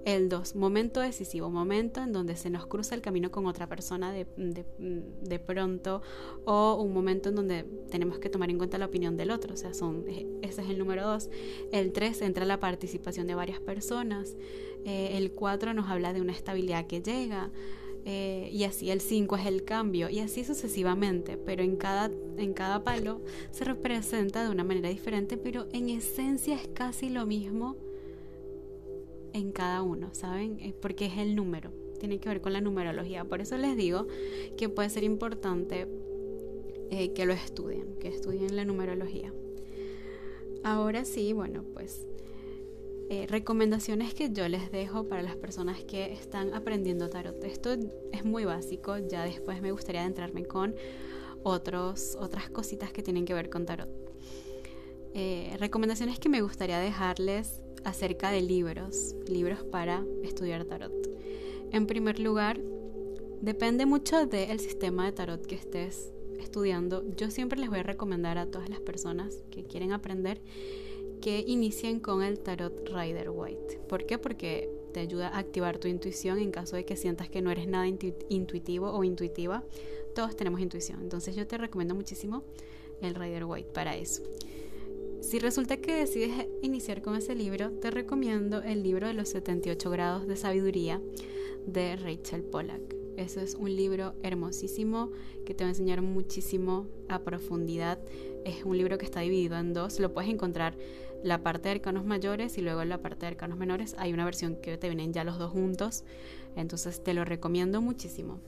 El 0.05 0.29
2, 0.29 0.57
momento 0.57 1.01
decisivo, 1.01 1.49
momento 1.49 2.03
en 2.03 2.13
donde 2.13 2.35
se 2.35 2.51
nos 2.51 2.67
cruza 2.67 2.97
el 2.97 3.03
camino 3.03 3.31
con 3.31 3.47
otra 3.47 3.69
persona 3.69 4.13
de, 4.13 4.27
de, 4.37 5.39
pronto 5.39 6.03
o 6.45 6.75
un 6.83 6.93
momento 6.93 7.29
en 7.29 7.37
donde 7.37 7.65
tenemos 7.89 8.19
que 8.19 8.29
tomar 8.29 8.51
en 8.51 8.59
cuenta 8.59 8.79
la 8.79 8.87
opinión 8.87 9.17
del 9.17 9.31
otro, 9.31 9.55
o 9.55 9.57
sea, 9.57 9.75
son, 9.75 10.05
eh, 10.09 10.27
ese 10.43 10.63
es 10.63 10.71
el 10.71 10.79
número 10.79 11.07
2. 11.07 11.31
El 11.71 11.93
3 11.93 12.23
entra 12.23 12.45
la 12.45 12.59
participación 12.59 13.29
de 13.29 13.37
varias 13.37 13.61
personas. 13.61 14.35
Eh, 14.85 15.11
el 15.13 15.31
4 15.31 15.73
nos 15.73 15.89
habla 15.89 16.13
de 16.13 16.21
una 16.21 16.33
estabilidad 16.33 16.89
que 16.89 17.01
llega. 17.01 17.53
Eh, 18.05 18.51
y 18.53 18.65
así 18.65 18.91
el 18.91 19.01
5 19.01 19.37
es 19.37 19.47
el 19.47 19.65
cambio 19.65 20.11
y 20.11 20.19
así 20.19 20.45
sucesivamente, 20.45 21.37
pero 21.37 21.63
en 21.63 21.77
cada, 21.77 22.11
en 22.37 22.53
cada 22.53 22.83
palo 22.83 23.21
se 23.53 23.65
representa 23.65 24.43
de 24.43 24.51
una 24.51 24.65
manera 24.65 24.89
diferente, 24.89 25.37
pero 25.37 25.69
en 25.73 25.89
esencia 25.89 26.57
es 26.57 26.67
casi 26.69 27.11
lo 27.11 27.27
mismo 27.27 27.77
en 29.33 29.53
cada 29.53 29.83
uno, 29.83 30.13
¿saben? 30.13 30.75
Porque 30.81 31.07
es 31.07 31.19
el 31.19 31.37
número, 31.37 31.71
tiene 32.01 32.19
que 32.19 32.29
ver 32.29 32.41
con 32.41 32.53
la 32.53 32.61
numerología. 32.61 33.25
Por 33.25 33.41
eso 33.41 33.57
les 33.57 33.77
digo 33.77 34.09
que 34.57 34.69
puede 34.69 34.91
ser 34.91 35.05
importante 35.05 35.87
eh, 36.91 37.13
que 37.13 37.25
lo 37.25 37.33
estudien, 37.33 37.95
que 38.01 38.09
estudien 38.09 38.57
la 38.57 38.65
numerología. 38.65 39.33
Ahora 40.65 41.05
sí, 41.05 41.33
bueno, 41.33 41.65
pues 41.73 42.07
eh, 43.13 43.27
recomendaciones 43.27 44.15
que 44.15 44.31
yo 44.33 44.49
les 44.49 44.73
dejo 44.73 45.07
para 45.07 45.21
las 45.21 45.37
personas 45.37 45.85
que 45.85 46.15
están 46.15 46.55
aprendiendo 46.55 47.11
tarot. 47.11 47.45
Esto 47.45 47.77
es 48.11 48.25
muy 48.25 48.47
básico, 48.47 48.97
ya 48.97 49.25
después 49.25 49.61
me 49.61 49.71
gustaría 49.71 50.01
adentrarme 50.01 50.47
con 50.47 50.75
otros, 51.43 52.17
otras 52.19 52.49
cositas 52.49 52.91
que 52.91 53.03
tienen 53.03 53.27
que 53.27 53.35
ver 53.35 53.51
con 53.51 53.67
tarot. 53.67 53.91
recomendaciones 55.59 56.19
que 56.19 56.31
me 56.31 56.41
gustaría 56.41 56.79
dejarles 56.79 57.61
acerca 57.85 58.31
de 58.31 58.41
libros, 58.41 59.15
libros 59.29 59.63
para 59.63 60.03
estudiar 60.23 60.65
tarot. 60.65 60.95
En 61.71 61.87
primer 61.87 62.19
lugar, 62.19 62.63
depende 63.43 63.85
mucho 63.85 64.25
del 64.25 64.59
sistema 64.59 65.05
de 65.05 65.13
tarot 65.13 65.45
que 65.45 65.57
estés 65.57 66.11
estudiando. 66.41 67.05
Yo 67.15 67.31
siempre 67.31 67.61
les 67.61 67.69
voy 67.69 67.81
a 67.81 67.83
recomendar 67.83 68.39
a 68.39 68.47
todas 68.47 68.71
las 68.71 68.81
personas 68.81 69.43
que 69.51 69.65
quieren 69.65 69.93
aprender 69.93 70.41
que 71.23 71.43
inicien 71.47 72.01
con 72.01 72.23
el 72.23 72.41
tarot 72.41 72.87
Rider 72.91 73.31
White. 73.31 73.81
¿Por 73.89 74.05
qué? 74.05 74.19
Porque 74.19 74.69
te 74.93 75.01
ayuda 75.01 75.29
a 75.29 75.39
activar 75.39 75.79
tu 75.79 75.89
intuición 75.89 76.39
en 76.39 76.51
caso 76.51 76.77
de 76.77 76.85
que 76.85 76.97
sientas 76.97 77.31
que 77.31 77.41
no 77.41 77.51
eres 77.51 77.67
nada 77.67 77.87
intuitivo 78.29 78.91
o 78.91 79.05
intuitiva. 79.05 79.65
Todos 80.15 80.37
tenemos 80.37 80.61
intuición. 80.61 81.01
Entonces 81.01 81.35
yo 81.35 81.47
te 81.47 81.57
recomiendo 81.57 81.95
muchísimo 81.95 82.43
el 83.01 83.15
Rider 83.15 83.45
White 83.45 83.71
para 83.73 83.97
eso. 83.97 84.23
Si 85.21 85.39
resulta 85.39 85.77
que 85.77 85.95
decides 85.95 86.49
iniciar 86.61 87.01
con 87.01 87.15
ese 87.15 87.37
libro, 87.37 87.71
te 87.71 87.93
recomiendo 87.93 88.61
el 88.61 88.83
libro 88.83 89.07
de 89.07 89.15
los 89.15 89.29
78 89.29 89.89
grados 89.91 90.27
de 90.27 90.37
sabiduría 90.37 91.01
de 91.67 91.97
Rachel 91.97 92.43
Pollack. 92.43 92.97
Ese 93.17 93.43
es 93.43 93.55
un 93.55 93.75
libro 93.77 94.15
hermosísimo 94.23 95.11
que 95.45 95.55
te 95.55 95.65
va 95.65 95.69
a 95.69 95.73
enseñar 95.73 96.03
muchísimo 96.03 96.89
a 97.09 97.21
profundidad. 97.21 97.99
Es 98.45 98.65
un 98.65 98.77
libro 98.77 98.99
que 98.99 99.05
está 99.05 99.21
dividido 99.21 99.57
en 99.59 99.75
dos. 99.75 100.01
Lo 100.01 100.13
puedes 100.13 100.31
encontrar 100.31 100.75
la 101.23 101.43
parte 101.43 101.69
de 101.69 101.77
arcanos 101.77 102.05
mayores 102.05 102.59
y 102.59 102.63
luego 102.63 102.85
la 102.85 102.99
parte 102.99 103.21
de 103.21 103.29
arcanos 103.29 103.59
menores. 103.59 103.95
Hay 103.99 104.13
una 104.13 104.25
versión 104.25 104.57
que 104.57 104.77
te 104.77 104.89
vienen 104.89 105.13
ya 105.13 105.25
los 105.25 105.39
dos 105.39 105.51
juntos. 105.51 106.05
Entonces 106.57 107.03
te 107.03 107.15
lo 107.15 107.25
recomiendo 107.25 107.81
muchísimo. 107.81 108.41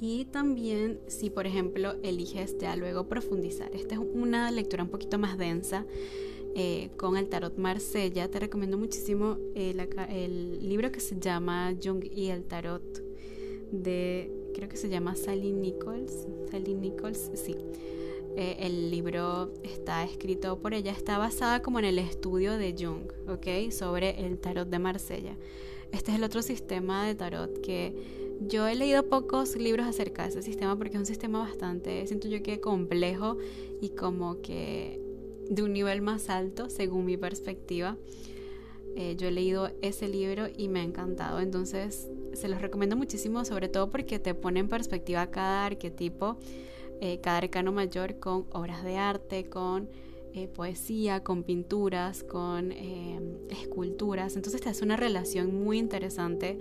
Y 0.00 0.24
también 0.26 0.98
si 1.08 1.28
por 1.28 1.46
ejemplo 1.46 1.94
eliges 2.02 2.56
ya 2.58 2.74
luego 2.76 3.06
profundizar. 3.06 3.70
Esta 3.74 3.94
es 3.94 4.00
una 4.00 4.50
lectura 4.50 4.82
un 4.82 4.88
poquito 4.88 5.18
más 5.18 5.36
densa. 5.36 5.84
Eh, 6.56 6.90
con 6.96 7.16
el 7.16 7.28
tarot 7.28 7.56
Marsella, 7.58 8.28
te 8.28 8.40
recomiendo 8.40 8.76
muchísimo 8.76 9.38
eh, 9.54 9.72
el 10.08 10.68
libro 10.68 10.90
que 10.90 10.98
se 10.98 11.20
llama 11.20 11.72
Jung 11.80 12.04
y 12.04 12.30
el 12.30 12.42
tarot 12.44 12.82
de, 13.70 14.32
creo 14.54 14.68
que 14.68 14.76
se 14.76 14.88
llama 14.88 15.14
Sally 15.14 15.52
Nichols. 15.52 16.26
Sally 16.50 16.74
Nichols, 16.74 17.30
sí. 17.34 17.54
Eh, 18.36 18.56
el 18.60 18.90
libro 18.90 19.52
está 19.64 20.04
escrito 20.04 20.58
por 20.58 20.72
ella, 20.72 20.92
está 20.92 21.18
basada 21.18 21.62
como 21.62 21.78
en 21.78 21.84
el 21.84 21.98
estudio 21.98 22.56
de 22.56 22.74
Jung, 22.78 23.10
¿ok? 23.28 23.72
Sobre 23.72 24.24
el 24.24 24.38
tarot 24.38 24.68
de 24.68 24.78
Marsella. 24.78 25.36
Este 25.92 26.12
es 26.12 26.18
el 26.18 26.24
otro 26.24 26.40
sistema 26.42 27.06
de 27.06 27.14
tarot 27.16 27.60
que 27.60 27.94
yo 28.40 28.66
he 28.66 28.74
leído 28.74 29.08
pocos 29.08 29.56
libros 29.56 29.86
acerca 29.86 30.22
de 30.22 30.28
ese 30.30 30.42
sistema 30.42 30.76
porque 30.76 30.94
es 30.94 31.00
un 31.00 31.06
sistema 31.06 31.40
bastante, 31.40 32.06
siento 32.06 32.28
yo 32.28 32.42
que 32.42 32.60
complejo 32.60 33.36
y 33.80 33.90
como 33.90 34.40
que 34.40 35.00
de 35.50 35.62
un 35.62 35.72
nivel 35.72 36.00
más 36.00 36.30
alto 36.30 36.70
según 36.70 37.04
mi 37.04 37.16
perspectiva. 37.16 37.96
Eh, 38.96 39.14
yo 39.16 39.28
he 39.28 39.30
leído 39.30 39.70
ese 39.82 40.08
libro 40.08 40.46
y 40.56 40.68
me 40.68 40.80
ha 40.80 40.82
encantado, 40.82 41.40
entonces 41.40 42.08
se 42.32 42.48
los 42.48 42.60
recomiendo 42.60 42.96
muchísimo, 42.96 43.44
sobre 43.44 43.68
todo 43.68 43.90
porque 43.90 44.18
te 44.18 44.34
pone 44.34 44.60
en 44.60 44.68
perspectiva 44.68 45.30
cada 45.30 45.66
arquetipo, 45.66 46.38
eh, 47.00 47.20
cada 47.22 47.38
arcano 47.38 47.72
mayor 47.72 48.18
con 48.18 48.46
obras 48.52 48.84
de 48.84 48.96
arte, 48.96 49.48
con 49.48 49.88
eh, 50.32 50.46
poesía, 50.46 51.24
con 51.24 51.42
pinturas, 51.42 52.22
con 52.22 52.70
eh, 52.70 53.18
esculturas. 53.50 54.36
Entonces 54.36 54.60
te 54.60 54.68
hace 54.68 54.84
una 54.84 54.96
relación 54.96 55.64
muy 55.64 55.78
interesante 55.78 56.56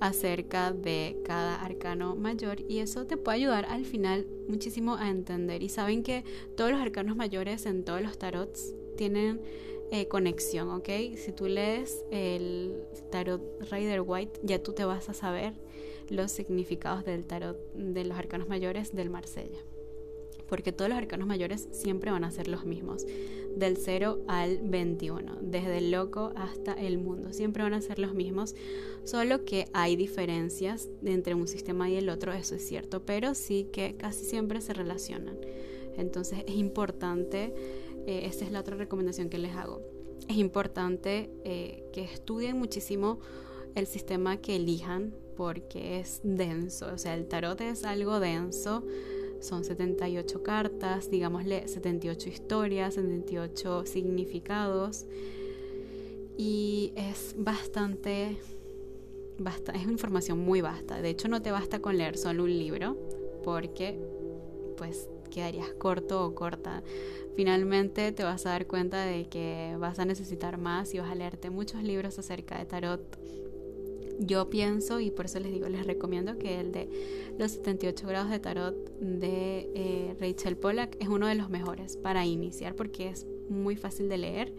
acerca 0.00 0.72
de 0.72 1.20
cada 1.22 1.62
arcano 1.62 2.16
mayor 2.16 2.62
y 2.68 2.78
eso 2.78 3.06
te 3.06 3.18
puede 3.18 3.36
ayudar 3.36 3.66
al 3.66 3.84
final 3.84 4.26
muchísimo 4.48 4.94
a 4.96 5.10
entender. 5.10 5.62
Y 5.62 5.68
saben 5.68 6.02
que 6.02 6.24
todos 6.56 6.70
los 6.70 6.80
arcanos 6.80 7.14
mayores 7.14 7.66
en 7.66 7.84
todos 7.84 8.00
los 8.00 8.16
tarots 8.16 8.74
tienen 8.96 9.42
eh, 9.90 10.08
conexión, 10.08 10.70
¿ok? 10.70 10.88
Si 11.16 11.32
tú 11.32 11.48
lees 11.48 12.06
el 12.10 12.82
tarot 13.10 13.42
Rider 13.70 14.00
White, 14.00 14.40
ya 14.42 14.62
tú 14.62 14.72
te 14.72 14.86
vas 14.86 15.10
a 15.10 15.12
saber 15.12 15.52
los 16.08 16.32
significados 16.32 17.04
del 17.04 17.24
tarot 17.24 17.56
de 17.74 18.04
los 18.04 18.18
arcanos 18.18 18.48
mayores 18.48 18.94
del 18.94 19.10
Marsella. 19.10 19.58
Porque 20.48 20.72
todos 20.72 20.90
los 20.90 20.98
arcanos 20.98 21.26
mayores 21.26 21.68
siempre 21.72 22.10
van 22.10 22.24
a 22.24 22.30
ser 22.30 22.48
los 22.48 22.66
mismos, 22.66 23.06
del 23.56 23.76
0 23.76 24.20
al 24.28 24.58
21, 24.62 25.38
desde 25.42 25.78
el 25.78 25.90
loco 25.90 26.32
hasta 26.36 26.72
el 26.72 26.98
mundo, 26.98 27.32
siempre 27.32 27.62
van 27.62 27.74
a 27.74 27.80
ser 27.80 27.98
los 27.98 28.14
mismos, 28.14 28.54
solo 29.04 29.44
que 29.44 29.66
hay 29.72 29.96
diferencias 29.96 30.88
entre 31.04 31.34
un 31.34 31.48
sistema 31.48 31.88
y 31.88 31.96
el 31.96 32.08
otro, 32.08 32.32
eso 32.32 32.54
es 32.54 32.66
cierto, 32.66 33.04
pero 33.04 33.34
sí 33.34 33.68
que 33.72 33.96
casi 33.96 34.24
siempre 34.24 34.60
se 34.60 34.72
relacionan. 34.72 35.38
Entonces 35.96 36.44
es 36.46 36.54
importante, 36.54 37.54
eh, 38.06 38.22
esta 38.24 38.44
es 38.44 38.52
la 38.52 38.60
otra 38.60 38.76
recomendación 38.76 39.28
que 39.28 39.38
les 39.38 39.54
hago, 39.54 39.82
es 40.28 40.36
importante 40.36 41.30
eh, 41.44 41.84
que 41.92 42.04
estudien 42.04 42.58
muchísimo 42.58 43.20
el 43.74 43.86
sistema 43.86 44.38
que 44.38 44.56
elijan 44.56 45.14
porque 45.36 46.00
es 46.00 46.20
denso, 46.22 46.92
o 46.92 46.98
sea, 46.98 47.14
el 47.14 47.26
tarot 47.26 47.60
es 47.60 47.84
algo 47.84 48.20
denso 48.20 48.84
son 49.42 49.64
78 49.64 50.42
cartas, 50.42 51.10
digámosle 51.10 51.66
78 51.66 52.28
historias, 52.28 52.94
78 52.94 53.86
significados. 53.86 55.06
Y 56.38 56.92
es 56.96 57.34
bastante, 57.36 58.38
basta, 59.38 59.72
es 59.72 59.82
información 59.82 60.38
muy 60.38 60.60
vasta. 60.60 61.02
De 61.02 61.10
hecho, 61.10 61.28
no 61.28 61.42
te 61.42 61.50
basta 61.50 61.80
con 61.80 61.98
leer 61.98 62.16
solo 62.16 62.44
un 62.44 62.56
libro, 62.56 62.96
porque 63.42 63.98
pues 64.76 65.08
quedarías 65.30 65.70
corto 65.72 66.24
o 66.24 66.34
corta. 66.34 66.82
Finalmente 67.34 68.12
te 68.12 68.22
vas 68.22 68.46
a 68.46 68.50
dar 68.50 68.66
cuenta 68.66 69.04
de 69.04 69.26
que 69.26 69.74
vas 69.78 69.98
a 69.98 70.04
necesitar 70.04 70.56
más 70.56 70.94
y 70.94 70.98
vas 70.98 71.10
a 71.10 71.14
leerte 71.14 71.50
muchos 71.50 71.82
libros 71.82 72.18
acerca 72.18 72.58
de 72.58 72.66
tarot 72.66 73.18
yo 74.26 74.50
pienso, 74.50 75.00
y 75.00 75.10
por 75.10 75.26
eso 75.26 75.40
les 75.40 75.52
digo, 75.52 75.68
les 75.68 75.86
recomiendo 75.86 76.38
que 76.38 76.60
el 76.60 76.72
de 76.72 76.88
los 77.38 77.52
78 77.52 78.06
grados 78.06 78.30
de 78.30 78.38
tarot 78.38 78.74
de 79.00 79.70
eh, 79.74 80.16
Rachel 80.20 80.56
Pollack 80.56 80.96
es 81.00 81.08
uno 81.08 81.26
de 81.26 81.34
los 81.34 81.50
mejores 81.50 81.96
para 81.96 82.24
iniciar 82.26 82.74
porque 82.74 83.08
es 83.08 83.26
muy 83.48 83.76
fácil 83.76 84.08
de 84.08 84.18
leer. 84.18 84.54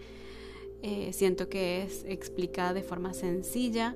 Eh, 0.81 1.13
siento 1.13 1.47
que 1.47 1.83
es 1.83 2.03
explicada 2.07 2.73
de 2.73 2.83
forma 2.83 3.13
sencilla 3.13 3.95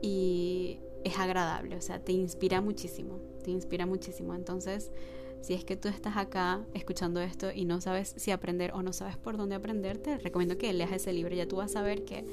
y 0.00 0.78
es 1.04 1.18
agradable, 1.18 1.76
o 1.76 1.80
sea, 1.80 1.98
te 2.02 2.12
inspira 2.12 2.60
muchísimo, 2.60 3.20
te 3.42 3.50
inspira 3.50 3.86
muchísimo. 3.86 4.34
Entonces, 4.34 4.92
si 5.40 5.54
es 5.54 5.64
que 5.64 5.76
tú 5.76 5.88
estás 5.88 6.16
acá 6.16 6.64
escuchando 6.74 7.20
esto 7.20 7.50
y 7.52 7.64
no 7.64 7.80
sabes 7.80 8.14
si 8.16 8.30
aprender 8.30 8.72
o 8.74 8.82
no 8.82 8.92
sabes 8.92 9.16
por 9.16 9.36
dónde 9.36 9.56
aprender, 9.56 9.98
te 9.98 10.16
recomiendo 10.18 10.56
que 10.56 10.72
leas 10.72 10.92
ese 10.92 11.12
libro. 11.12 11.34
Ya 11.34 11.48
tú 11.48 11.56
vas 11.56 11.74
a 11.74 11.82
ver 11.82 12.04
que 12.04 12.24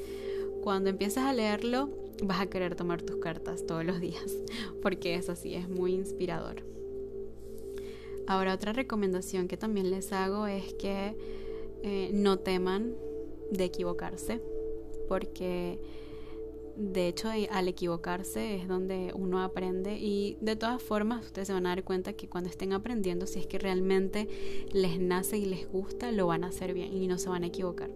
cuando 0.62 0.92
empiezas 0.92 1.26
a 1.26 1.34
leerlo, 1.34 1.90
vas 2.24 2.42
a 2.42 2.48
querer 2.48 2.76
tomar 2.76 3.02
tus 3.02 3.18
cartas 3.18 3.66
todos 3.66 3.86
los 3.86 4.00
días, 4.00 4.36
porque 4.82 5.16
es 5.16 5.30
así, 5.30 5.56
es 5.56 5.70
muy 5.70 5.94
inspirador. 5.94 6.64
Ahora 8.28 8.54
otra 8.54 8.74
recomendación 8.74 9.48
que 9.48 9.58
también 9.58 9.90
les 9.90 10.14
hago 10.14 10.46
es 10.46 10.74
que 10.76 11.16
eh, 11.82 12.12
no 12.14 12.38
teman 12.38 12.94
de 13.52 13.64
equivocarse, 13.64 14.42
porque 15.08 15.80
de 16.76 17.08
hecho 17.08 17.30
al 17.52 17.68
equivocarse 17.68 18.56
es 18.56 18.68
donde 18.68 19.12
uno 19.14 19.42
aprende 19.42 19.98
y 19.98 20.38
de 20.40 20.56
todas 20.56 20.82
formas 20.82 21.26
ustedes 21.26 21.48
se 21.48 21.54
van 21.54 21.66
a 21.66 21.70
dar 21.70 21.84
cuenta 21.84 22.14
que 22.14 22.30
cuando 22.30 22.50
estén 22.50 22.72
aprendiendo, 22.72 23.28
si 23.28 23.40
es 23.40 23.48
que 23.48 23.60
realmente 23.60 24.30
les 24.72 25.00
nace 25.00 25.38
y 25.38 25.46
les 25.46 25.68
gusta, 25.68 26.12
lo 26.12 26.28
van 26.28 26.44
a 26.44 26.48
hacer 26.48 26.74
bien 26.74 26.94
y 26.94 27.08
no 27.08 27.18
se 27.18 27.30
van 27.30 27.44
a 27.44 27.48
equivocar. 27.48 27.90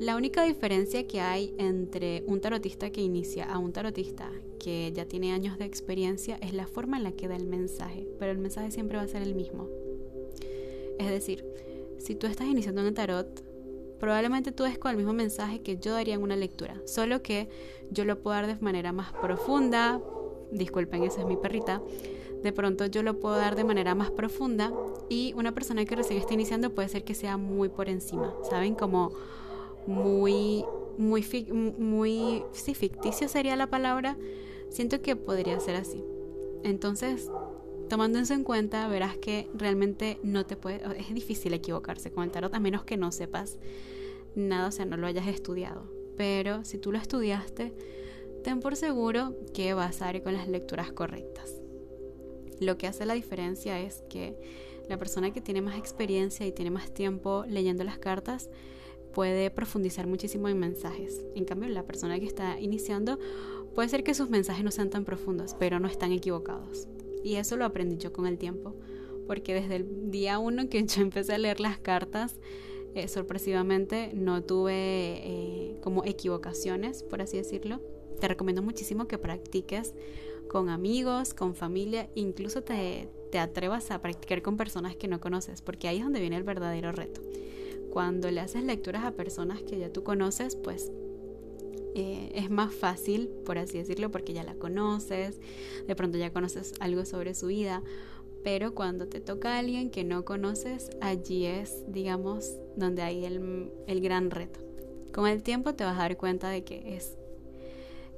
La 0.00 0.16
única 0.16 0.44
diferencia 0.44 1.06
que 1.06 1.20
hay 1.20 1.54
entre 1.58 2.24
un 2.26 2.40
tarotista 2.40 2.88
que 2.88 3.02
inicia 3.02 3.44
a 3.44 3.58
un 3.58 3.74
tarotista 3.74 4.30
que 4.58 4.90
ya 4.94 5.04
tiene 5.04 5.34
años 5.34 5.58
de 5.58 5.66
experiencia 5.66 6.38
es 6.40 6.54
la 6.54 6.66
forma 6.66 6.96
en 6.96 7.04
la 7.04 7.12
que 7.12 7.28
da 7.28 7.36
el 7.36 7.44
mensaje, 7.44 8.08
pero 8.18 8.32
el 8.32 8.38
mensaje 8.38 8.70
siempre 8.70 8.96
va 8.96 9.02
a 9.02 9.08
ser 9.08 9.20
el 9.20 9.34
mismo. 9.34 9.68
Es 10.98 11.10
decir, 11.10 11.44
si 11.98 12.14
tú 12.14 12.26
estás 12.26 12.46
iniciando 12.46 12.80
en 12.80 12.94
tarot, 12.94 13.44
probablemente 13.98 14.52
tú 14.52 14.64
des 14.64 14.78
con 14.78 14.90
el 14.90 14.96
mismo 14.96 15.12
mensaje 15.12 15.60
que 15.60 15.76
yo 15.76 15.92
daría 15.92 16.14
en 16.14 16.22
una 16.22 16.34
lectura, 16.34 16.80
solo 16.86 17.20
que 17.20 17.50
yo 17.90 18.06
lo 18.06 18.22
puedo 18.22 18.36
dar 18.36 18.46
de 18.46 18.56
manera 18.56 18.92
más 18.92 19.12
profunda, 19.12 20.00
disculpen, 20.50 21.02
esa 21.02 21.20
es 21.20 21.26
mi 21.26 21.36
perrita, 21.36 21.82
de 22.42 22.52
pronto 22.52 22.86
yo 22.86 23.02
lo 23.02 23.20
puedo 23.20 23.36
dar 23.36 23.54
de 23.54 23.64
manera 23.64 23.94
más 23.94 24.10
profunda 24.10 24.72
y 25.10 25.34
una 25.36 25.52
persona 25.52 25.84
que 25.84 25.94
recién 25.94 26.18
está 26.18 26.32
iniciando 26.32 26.74
puede 26.74 26.88
ser 26.88 27.04
que 27.04 27.14
sea 27.14 27.36
muy 27.36 27.68
por 27.68 27.90
encima, 27.90 28.34
¿saben? 28.48 28.74
Como 28.74 29.12
muy, 29.86 30.64
muy, 30.98 31.24
muy, 31.78 32.42
sí, 32.52 32.74
ficticio 32.74 33.28
sería 33.28 33.56
la 33.56 33.68
palabra. 33.68 34.16
Siento 34.68 35.02
que 35.02 35.16
podría 35.16 35.58
ser 35.60 35.76
así. 35.76 36.04
Entonces, 36.62 37.30
tomando 37.88 38.18
eso 38.18 38.34
en 38.34 38.44
cuenta, 38.44 38.86
verás 38.88 39.16
que 39.16 39.48
realmente 39.54 40.18
no 40.22 40.46
te 40.46 40.56
puede, 40.56 40.82
es 40.98 41.12
difícil 41.12 41.54
equivocarse 41.54 42.10
con 42.12 42.24
el 42.24 42.30
tarot 42.30 42.54
a 42.54 42.60
menos 42.60 42.84
que 42.84 42.96
no 42.96 43.12
sepas 43.12 43.58
nada, 44.34 44.68
o 44.68 44.72
sea, 44.72 44.84
no 44.84 44.96
lo 44.96 45.06
hayas 45.06 45.26
estudiado. 45.26 45.90
Pero 46.16 46.64
si 46.64 46.78
tú 46.78 46.92
lo 46.92 46.98
estudiaste, 46.98 47.74
ten 48.44 48.60
por 48.60 48.76
seguro 48.76 49.34
que 49.54 49.74
vas 49.74 50.02
a 50.02 50.14
ir 50.14 50.22
con 50.22 50.34
las 50.34 50.48
lecturas 50.48 50.92
correctas. 50.92 51.60
Lo 52.60 52.76
que 52.76 52.86
hace 52.86 53.06
la 53.06 53.14
diferencia 53.14 53.80
es 53.80 54.04
que 54.10 54.36
la 54.88 54.98
persona 54.98 55.32
que 55.32 55.40
tiene 55.40 55.62
más 55.62 55.78
experiencia 55.78 56.46
y 56.46 56.52
tiene 56.52 56.70
más 56.70 56.92
tiempo 56.92 57.44
leyendo 57.48 57.84
las 57.84 57.98
cartas 57.98 58.50
puede 59.12 59.50
profundizar 59.50 60.06
muchísimo 60.06 60.48
en 60.48 60.58
mensajes. 60.58 61.24
En 61.34 61.44
cambio, 61.44 61.68
la 61.68 61.84
persona 61.84 62.18
que 62.18 62.26
está 62.26 62.60
iniciando 62.60 63.18
puede 63.74 63.88
ser 63.88 64.04
que 64.04 64.14
sus 64.14 64.30
mensajes 64.30 64.64
no 64.64 64.70
sean 64.70 64.90
tan 64.90 65.04
profundos, 65.04 65.54
pero 65.58 65.80
no 65.80 65.88
están 65.88 66.12
equivocados. 66.12 66.88
Y 67.22 67.36
eso 67.36 67.56
lo 67.56 67.64
aprendí 67.64 67.96
yo 67.98 68.12
con 68.12 68.26
el 68.26 68.38
tiempo, 68.38 68.74
porque 69.26 69.54
desde 69.54 69.76
el 69.76 70.10
día 70.10 70.38
uno 70.38 70.68
que 70.68 70.84
yo 70.84 71.02
empecé 71.02 71.34
a 71.34 71.38
leer 71.38 71.60
las 71.60 71.78
cartas, 71.78 72.36
eh, 72.94 73.06
sorpresivamente 73.06 74.10
no 74.14 74.42
tuve 74.42 74.72
eh, 74.74 75.76
como 75.82 76.04
equivocaciones, 76.04 77.02
por 77.02 77.22
así 77.22 77.36
decirlo. 77.36 77.80
Te 78.20 78.28
recomiendo 78.28 78.62
muchísimo 78.62 79.06
que 79.06 79.16
practiques 79.16 79.94
con 80.48 80.68
amigos, 80.68 81.32
con 81.32 81.54
familia, 81.54 82.10
incluso 82.16 82.62
te, 82.62 83.08
te 83.30 83.38
atrevas 83.38 83.92
a 83.92 84.02
practicar 84.02 84.42
con 84.42 84.56
personas 84.56 84.96
que 84.96 85.06
no 85.06 85.20
conoces, 85.20 85.62
porque 85.62 85.86
ahí 85.86 85.98
es 85.98 86.04
donde 86.04 86.20
viene 86.20 86.36
el 86.36 86.42
verdadero 86.42 86.90
reto. 86.90 87.20
Cuando 87.90 88.30
le 88.30 88.40
haces 88.40 88.64
lecturas 88.64 89.04
a 89.04 89.12
personas 89.12 89.62
que 89.62 89.78
ya 89.78 89.92
tú 89.92 90.02
conoces, 90.02 90.56
pues 90.56 90.90
eh, 91.94 92.32
es 92.34 92.50
más 92.50 92.74
fácil, 92.74 93.28
por 93.44 93.58
así 93.58 93.78
decirlo, 93.78 94.10
porque 94.10 94.32
ya 94.32 94.44
la 94.44 94.54
conoces, 94.54 95.40
de 95.86 95.96
pronto 95.96 96.18
ya 96.18 96.32
conoces 96.32 96.74
algo 96.80 97.04
sobre 97.04 97.34
su 97.34 97.48
vida, 97.48 97.82
pero 98.44 98.74
cuando 98.74 99.06
te 99.06 99.20
toca 99.20 99.54
a 99.54 99.58
alguien 99.58 99.90
que 99.90 100.04
no 100.04 100.24
conoces, 100.24 100.90
allí 101.00 101.46
es, 101.46 101.84
digamos, 101.88 102.56
donde 102.76 103.02
hay 103.02 103.24
el, 103.24 103.70
el 103.86 104.00
gran 104.00 104.30
reto. 104.30 104.60
Con 105.12 105.26
el 105.26 105.42
tiempo 105.42 105.74
te 105.74 105.84
vas 105.84 105.96
a 105.96 106.02
dar 106.02 106.16
cuenta 106.16 106.48
de 106.48 106.64
que 106.64 106.96
es 106.96 107.16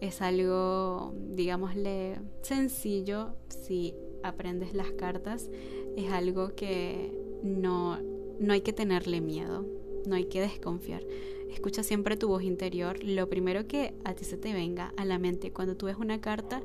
es 0.03 0.21
algo, 0.21 1.15
digámosle, 1.31 2.17
sencillo 2.43 3.37
si 3.49 3.95
aprendes 4.25 4.75
las 4.75 4.91
cartas. 4.91 5.49
Es 5.97 6.11
algo 6.11 6.57
que 6.57 7.17
no, 7.45 7.99
no 8.43 8.53
hay 8.53 8.61
que 8.61 8.73
tenerle 8.73 9.21
miedo, 9.21 9.65
no 10.07 10.17
hay 10.17 10.25
que 10.25 10.41
desconfiar. 10.41 11.03
Escucha 11.53 11.83
siempre 11.83 12.17
tu 12.17 12.29
voz 12.29 12.43
interior. 12.43 13.03
Lo 13.05 13.29
primero 13.29 13.67
que 13.67 13.95
a 14.05 14.15
ti 14.15 14.25
se 14.25 14.37
te 14.37 14.53
venga 14.53 14.93
a 14.97 15.05
la 15.05 15.19
mente 15.19 15.53
cuando 15.53 15.77
tú 15.77 15.87
ves 15.87 15.97
una 15.97 16.21
carta, 16.21 16.63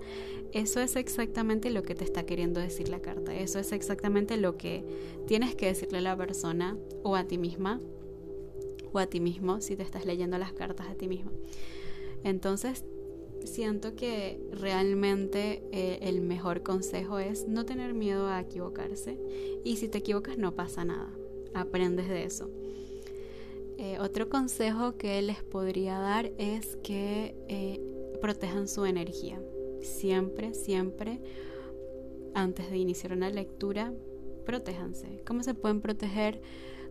eso 0.54 0.80
es 0.80 0.96
exactamente 0.96 1.70
lo 1.70 1.84
que 1.84 1.94
te 1.94 2.04
está 2.04 2.26
queriendo 2.26 2.60
decir 2.60 2.90
la 2.90 3.02
carta. 3.02 3.36
Eso 3.36 3.60
es 3.60 3.74
exactamente 3.74 4.38
lo 4.38 4.58
que 4.58 4.84
tienes 5.28 5.56
que 5.56 5.68
decirle 5.68 6.00
a 6.00 6.02
la 6.02 6.18
persona 6.18 6.78
o 7.04 7.16
a 7.16 7.26
ti 7.26 7.38
misma 7.38 7.82
o 8.94 9.00
a 9.00 9.08
ti 9.08 9.20
mismo 9.20 9.60
si 9.62 9.76
te 9.76 9.84
estás 9.84 10.06
leyendo 10.06 10.38
las 10.38 10.54
cartas 10.54 10.88
a 10.88 10.96
ti 10.96 11.08
mismo. 11.08 11.32
Entonces 12.24 12.86
siento 13.44 13.96
que 13.96 14.40
realmente 14.52 15.64
eh, 15.72 16.00
el 16.02 16.22
mejor 16.22 16.64
consejo 16.64 17.20
es 17.20 17.48
no 17.48 17.66
tener 17.66 17.94
miedo 17.94 18.28
a 18.28 18.40
equivocarse 18.40 19.20
y 19.64 19.76
si 19.78 19.90
te 19.90 20.00
equivocas 20.00 20.38
no 20.38 20.56
pasa 20.56 20.86
nada, 20.86 21.10
aprendes 21.58 22.08
de 22.08 22.24
eso. 22.24 22.50
Eh, 23.78 23.98
otro 24.00 24.30
consejo 24.30 24.98
que 24.98 25.22
les 25.22 25.44
podría 25.44 26.00
dar 26.00 26.32
es 26.38 26.78
que 26.78 27.36
eh, 27.48 27.80
protejan 28.22 28.68
su 28.68 28.86
energía. 28.86 29.42
Siempre, 29.82 30.54
siempre, 30.54 31.22
antes 32.34 32.72
de 32.72 32.78
iniciar 32.78 33.14
una 33.14 33.30
lectura, 33.30 33.94
protéjanse. 34.46 35.22
¿Cómo 35.26 35.44
se 35.44 35.54
pueden 35.54 35.82
proteger? 35.82 36.42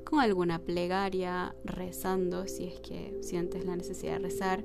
Con 0.04 0.20
alguna 0.20 0.60
plegaria, 0.60 1.56
rezando, 1.64 2.46
si 2.46 2.64
es 2.64 2.78
que 2.78 3.18
sientes 3.22 3.64
la 3.64 3.74
necesidad 3.74 4.12
de 4.12 4.18
rezar 4.20 4.64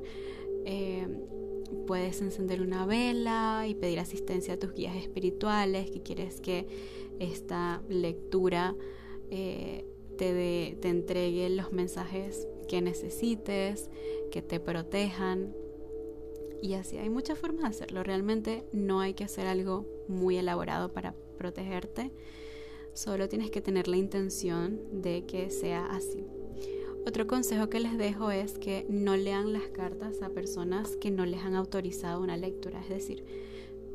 puedes 1.87 2.21
encender 2.21 2.61
una 2.61 2.85
vela 2.85 3.65
y 3.67 3.75
pedir 3.75 3.99
asistencia 3.99 4.55
a 4.55 4.57
tus 4.57 4.73
guías 4.73 4.95
espirituales, 4.95 5.89
que 5.91 6.01
quieres 6.01 6.41
que 6.41 6.67
esta 7.19 7.81
lectura 7.89 8.75
eh, 9.29 9.85
te, 10.21 10.87
entregue 10.87 11.49
los 11.49 11.71
mensajes 11.71 12.47
que 12.67 12.81
necesites, 12.81 13.89
que 14.29 14.43
te 14.43 14.59
protejan. 14.59 15.55
Y 16.61 16.75
así 16.75 16.97
hay 16.97 17.09
muchas 17.09 17.39
formas 17.39 17.63
de 17.63 17.69
hacerlo. 17.69 18.03
Realmente 18.03 18.63
no 18.71 18.99
hay 18.99 19.15
que 19.15 19.23
hacer 19.23 19.47
algo 19.47 19.87
muy 20.07 20.37
elaborado 20.37 20.93
para 20.93 21.15
protegerte. 21.39 22.11
Solo 22.93 23.27
tienes 23.29 23.49
que 23.49 23.61
tener 23.61 23.87
la 23.87 23.97
intención 23.97 25.01
de 25.01 25.25
que 25.25 25.49
sea 25.49 25.87
así. 25.87 26.27
Otro 27.07 27.25
consejo 27.25 27.67
que 27.69 27.79
les 27.79 27.97
dejo 27.97 28.29
es 28.29 28.59
que 28.59 28.85
no 28.89 29.17
lean 29.17 29.53
las 29.53 29.69
cartas 29.69 30.21
a 30.21 30.29
personas 30.29 30.97
que 30.97 31.09
no 31.09 31.25
les 31.25 31.41
han 31.41 31.55
autorizado 31.55 32.21
una 32.21 32.37
lectura. 32.37 32.79
Es 32.81 32.89
decir, 32.89 33.25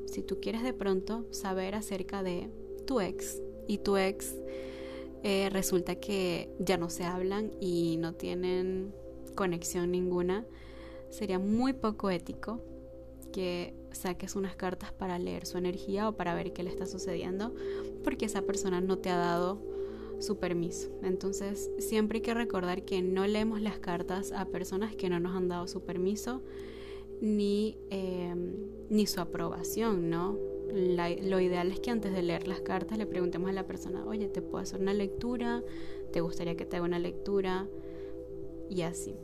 si 0.07 0.23
tú 0.23 0.41
quieres 0.41 0.65
de 0.65 0.73
pronto 0.73 1.25
saber 1.31 1.77
acerca 1.77 2.25
de 2.25 2.51
tu 2.85 3.01
ex 3.01 3.41
y 3.69 3.79
tu 3.79 3.97
ex 3.97 4.35
eh, 5.29 5.51
resulta 5.51 5.97
que 5.97 6.55
ya 6.61 6.77
no 6.77 6.89
se 6.89 7.03
hablan 7.03 7.51
y 7.61 7.97
no 7.97 8.15
tienen 8.15 8.95
conexión 9.35 9.91
ninguna, 9.91 10.47
sería 11.11 11.41
muy 11.41 11.73
poco 11.73 12.11
ético 12.11 12.61
que 13.33 13.75
saques 13.91 14.37
unas 14.37 14.55
cartas 14.55 14.93
para 14.93 15.19
leer 15.19 15.45
su 15.45 15.59
energía 15.59 16.09
o 16.09 16.13
para 16.13 16.33
ver 16.37 16.53
qué 16.53 16.63
le 16.63 16.71
está 16.71 16.87
sucediendo 16.87 17.53
porque 18.05 18.27
esa 18.27 18.43
persona 18.43 18.81
no 18.81 18.99
te 18.99 19.11
ha 19.11 19.17
dado 19.17 19.61
su 20.21 20.39
permiso. 20.39 20.91
Entonces, 21.03 21.73
siempre 21.81 22.19
hay 22.19 22.23
que 22.23 22.33
recordar 22.33 22.85
que 22.85 23.03
no 23.03 23.27
leemos 23.27 23.61
las 23.61 23.81
cartas 23.81 24.31
a 24.31 24.45
personas 24.45 24.95
que 24.95 25.11
no 25.11 25.19
nos 25.19 25.35
han 25.35 25.49
dado 25.49 25.67
su 25.67 25.83
permiso 25.83 26.41
ni, 27.21 27.79
em, 27.91 28.55
ni 28.91 29.09
su 29.09 29.21
aprobación, 29.21 30.09
¿no? 30.09 30.39
Lo 30.73 31.41
ideal 31.41 31.71
es 31.71 31.81
que 31.81 31.91
antes 31.91 32.13
de 32.13 32.23
leer 32.23 32.49
las 32.49 32.61
cartas 32.61 32.99
le 32.99 33.07
preguntemos 33.07 33.51
a 33.51 33.53
la 33.53 33.67
persona, 33.67 34.05
oye, 34.07 34.29
¿te 34.29 34.43
puedo 34.43 34.59
hacer 34.59 34.81
una 34.81 34.95
lectura? 34.95 35.63
¿Te 36.13 36.21
gustaría 36.21 36.57
que 36.57 36.65
te 36.65 36.77
haga 36.77 36.85
una 36.85 36.99
lectura? 36.99 37.67
Y 38.69 38.83
así. 38.83 39.15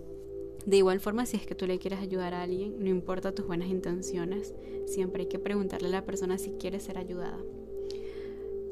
De 0.66 0.76
igual 0.76 1.00
forma, 1.00 1.26
si 1.26 1.36
es 1.36 1.46
que 1.46 1.56
tú 1.56 1.66
le 1.66 1.78
quieres 1.78 1.98
ayudar 1.98 2.34
a 2.34 2.42
alguien, 2.42 2.76
no 2.78 2.88
importa 2.88 3.34
tus 3.34 3.46
buenas 3.46 3.68
intenciones, 3.68 4.54
siempre 4.86 5.22
hay 5.22 5.28
que 5.28 5.40
preguntarle 5.40 5.88
a 5.88 5.92
la 5.92 6.04
persona 6.04 6.38
si 6.38 6.52
quiere 6.52 6.78
ser 6.78 6.98
ayudada. 6.98 7.38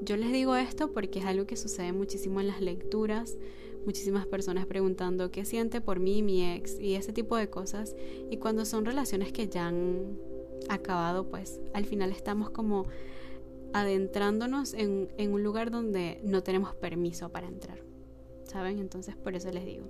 Yo 0.02 0.16
les 0.16 0.32
digo 0.32 0.54
esto 0.54 0.92
porque 0.92 1.18
es 1.18 1.24
algo 1.24 1.46
que 1.46 1.56
sucede 1.56 1.92
muchísimo 1.92 2.40
en 2.40 2.46
las 2.46 2.60
lecturas, 2.60 3.36
muchísimas 3.84 4.26
personas 4.26 4.66
preguntando 4.66 5.30
qué 5.30 5.44
siente 5.44 5.80
por 5.80 6.00
mí 6.00 6.22
mi 6.22 6.48
ex 6.52 6.78
y 6.78 6.94
ese 6.94 7.12
tipo 7.12 7.36
de 7.36 7.50
cosas. 7.50 7.96
Y 8.30 8.36
cuando 8.36 8.64
son 8.64 8.84
relaciones 8.84 9.32
que 9.32 9.48
ya 9.48 9.66
han 9.66 10.16
acabado, 10.70 11.28
pues 11.28 11.60
al 11.74 11.84
final 11.84 12.10
estamos 12.10 12.50
como 12.50 12.86
adentrándonos 13.72 14.74
en, 14.74 15.08
un 15.18 15.42
lugar 15.42 15.70
donde 15.70 16.20
no 16.24 16.42
tenemos 16.42 16.74
permiso 16.74 17.30
para 17.30 17.48
entrar. 17.48 17.82
¿Saben? 18.44 18.78
Entonces 18.78 19.16
por 19.16 19.34
eso 19.34 19.50
les 19.50 19.64
digo. 19.64 19.84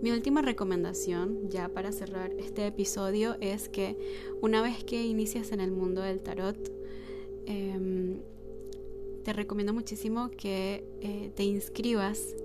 Mi 0.00 0.12
última 0.12 0.42
recomendación, 0.42 1.50
ya 1.50 1.68
para 1.68 1.90
cerrar 1.90 2.32
este 2.38 2.66
episodio, 2.66 3.36
es 3.40 3.68
que 3.68 3.98
una 4.40 4.62
vez 4.62 4.84
que 4.84 5.04
inicias 5.04 5.50
en 5.50 5.60
el 5.60 5.72
mundo 5.72 6.02
del 6.02 6.20
tarot, 6.20 6.56
eh, 7.46 8.16
te 9.24 9.32
recomiendo 9.32 9.74
muchísimo 9.74 10.30
que 10.30 10.84
eh, 11.00 11.32
te 11.34 11.42
inscribas 11.42 12.36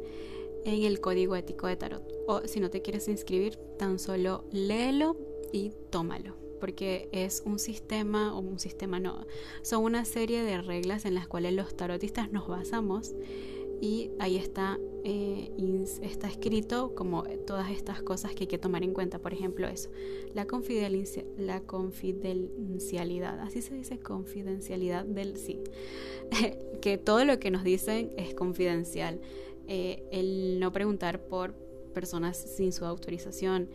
en 0.66 0.84
el 0.84 1.00
código 1.00 1.36
ético 1.36 1.68
de 1.68 1.76
tarot. 1.76 2.04
O 2.28 2.42
si 2.48 2.60
no 2.60 2.70
te 2.72 2.82
quieres 2.82 3.08
inscribir, 3.08 3.58
tan 3.78 4.00
solo 4.00 4.46
léelo 4.52 5.16
y 5.52 5.72
tómalo. 5.92 6.43
Porque 6.64 7.10
es 7.12 7.44
un 7.46 7.60
sistema, 7.60 8.34
o 8.34 8.40
un 8.40 8.58
sistema 8.58 8.98
no, 8.98 9.28
son 9.64 9.84
una 9.84 10.06
serie 10.06 10.44
de 10.44 10.62
reglas 10.62 11.04
en 11.04 11.14
las 11.14 11.28
cuales 11.28 11.52
los 11.52 11.76
tarotistas 11.76 12.32
nos 12.32 12.48
basamos 12.48 13.14
y 13.82 14.12
ahí 14.18 14.38
está, 14.38 14.80
eh, 15.04 15.52
está 16.02 16.30
escrito 16.30 16.96
como 16.96 17.24
todas 17.46 17.70
estas 17.70 18.02
cosas 18.02 18.34
que 18.34 18.46
hay 18.46 18.48
que 18.48 18.58
tomar 18.58 18.82
en 18.82 18.94
cuenta. 18.94 19.20
Por 19.20 19.34
ejemplo, 19.34 19.68
eso, 19.68 19.90
la, 20.34 20.48
confidencia, 20.48 21.26
la 21.38 21.60
confidencialidad, 21.60 23.42
así 23.42 23.62
se 23.62 23.76
dice 23.76 24.00
confidencialidad 24.00 25.04
del 25.04 25.36
sí, 25.36 25.60
que 26.82 26.98
todo 26.98 27.26
lo 27.26 27.40
que 27.40 27.52
nos 27.52 27.66
dicen 27.66 28.14
es 28.16 28.34
confidencial. 28.34 29.20
Eh, 29.68 30.06
el 30.14 30.62
no 30.62 30.72
preguntar 30.72 31.28
por 31.28 31.56
personas 31.94 32.38
sin 32.38 32.72
su 32.72 32.86
autorización. 32.86 33.68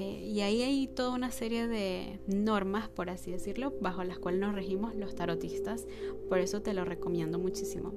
Eh, 0.00 0.22
y 0.24 0.42
ahí 0.42 0.62
hay 0.62 0.86
toda 0.86 1.10
una 1.10 1.32
serie 1.32 1.66
de 1.66 2.20
normas, 2.28 2.88
por 2.88 3.10
así 3.10 3.32
decirlo, 3.32 3.74
bajo 3.80 4.04
las 4.04 4.20
cuales 4.20 4.40
nos 4.40 4.54
regimos 4.54 4.94
los 4.94 5.16
tarotistas. 5.16 5.88
Por 6.28 6.38
eso 6.38 6.62
te 6.62 6.72
lo 6.72 6.84
recomiendo 6.84 7.40
muchísimo. 7.40 7.92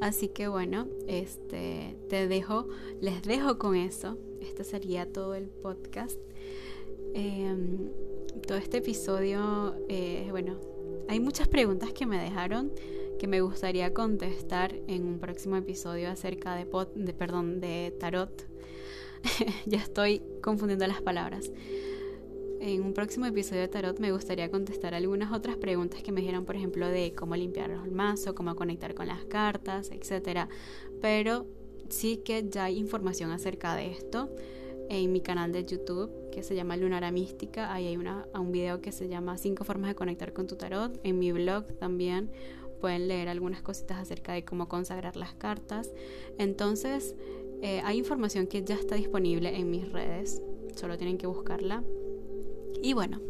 Así 0.00 0.28
que 0.28 0.48
bueno, 0.48 0.88
este 1.06 1.98
te 2.08 2.26
dejo, 2.28 2.66
les 2.98 3.20
dejo 3.24 3.58
con 3.58 3.76
eso. 3.76 4.16
Este 4.40 4.64
sería 4.64 5.12
todo 5.12 5.34
el 5.34 5.50
podcast. 5.50 6.18
Em, 7.12 7.90
todo 8.46 8.56
este 8.56 8.78
episodio, 8.78 9.74
eh, 9.90 10.28
bueno, 10.30 10.58
hay 11.08 11.20
muchas 11.20 11.48
preguntas 11.48 11.92
que 11.92 12.06
me 12.06 12.18
dejaron 12.18 12.72
que 13.18 13.26
me 13.26 13.42
gustaría 13.42 13.92
contestar 13.92 14.74
en 14.86 15.04
un 15.04 15.18
próximo 15.18 15.56
episodio 15.56 16.08
acerca 16.08 16.54
de, 16.54 16.66
de 16.94 17.12
perdón, 17.12 17.60
de 17.60 17.94
tarot. 18.00 18.46
ya 19.66 19.78
estoy 19.78 20.22
confundiendo 20.42 20.86
las 20.86 21.02
palabras. 21.02 21.50
En 22.60 22.82
un 22.82 22.92
próximo 22.92 23.26
episodio 23.26 23.62
de 23.62 23.68
Tarot 23.68 24.00
me 24.00 24.10
gustaría 24.10 24.50
contestar 24.50 24.92
algunas 24.94 25.32
otras 25.32 25.56
preguntas 25.56 26.02
que 26.02 26.10
me 26.10 26.20
dijeron, 26.20 26.44
por 26.44 26.56
ejemplo, 26.56 26.88
de 26.88 27.14
cómo 27.14 27.36
limpiar 27.36 27.70
el 27.70 27.92
mazo, 27.92 28.34
cómo 28.34 28.56
conectar 28.56 28.94
con 28.94 29.06
las 29.06 29.24
cartas, 29.26 29.90
etc. 29.92 30.48
Pero 31.00 31.46
sí 31.88 32.18
que 32.18 32.48
ya 32.48 32.64
hay 32.64 32.78
información 32.78 33.30
acerca 33.30 33.76
de 33.76 33.92
esto 33.92 34.28
en 34.88 35.12
mi 35.12 35.20
canal 35.20 35.52
de 35.52 35.64
YouTube 35.64 36.10
que 36.32 36.42
se 36.42 36.56
llama 36.56 36.76
Lunara 36.76 37.12
Mística. 37.12 37.72
Ahí 37.72 37.86
hay 37.86 37.96
una, 37.96 38.26
un 38.34 38.50
video 38.50 38.80
que 38.80 38.90
se 38.90 39.08
llama 39.08 39.38
5 39.38 39.64
formas 39.64 39.90
de 39.90 39.94
conectar 39.94 40.32
con 40.32 40.46
tu 40.46 40.56
tarot. 40.56 40.98
En 41.04 41.18
mi 41.18 41.30
blog 41.30 41.64
también 41.78 42.30
pueden 42.80 43.08
leer 43.08 43.28
algunas 43.28 43.62
cositas 43.62 43.98
acerca 43.98 44.32
de 44.32 44.44
cómo 44.44 44.68
consagrar 44.68 45.16
las 45.16 45.34
cartas. 45.34 45.90
Entonces, 46.38 47.14
eh, 47.62 47.80
hay 47.84 47.98
información 47.98 48.46
que 48.46 48.62
ya 48.62 48.74
está 48.74 48.94
disponible 48.94 49.56
en 49.56 49.70
mis 49.70 49.90
redes. 49.90 50.42
Solo 50.74 50.96
tienen 50.96 51.18
que 51.18 51.26
buscarla 51.26 51.82
y 52.82 52.92
bueno, 52.92 53.20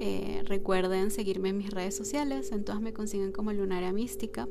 eh, 0.00 0.42
recuerden 0.44 1.10
seguirme 1.10 1.50
en 1.50 1.58
mis 1.58 1.70
redes 1.70 1.94
sociales, 1.94 2.52
en 2.52 2.64
todas 2.64 2.80
me 2.80 2.92
consiguen 2.92 3.32
como 3.32 3.52
Lunaria 3.52 3.92
Mística. 3.92 4.48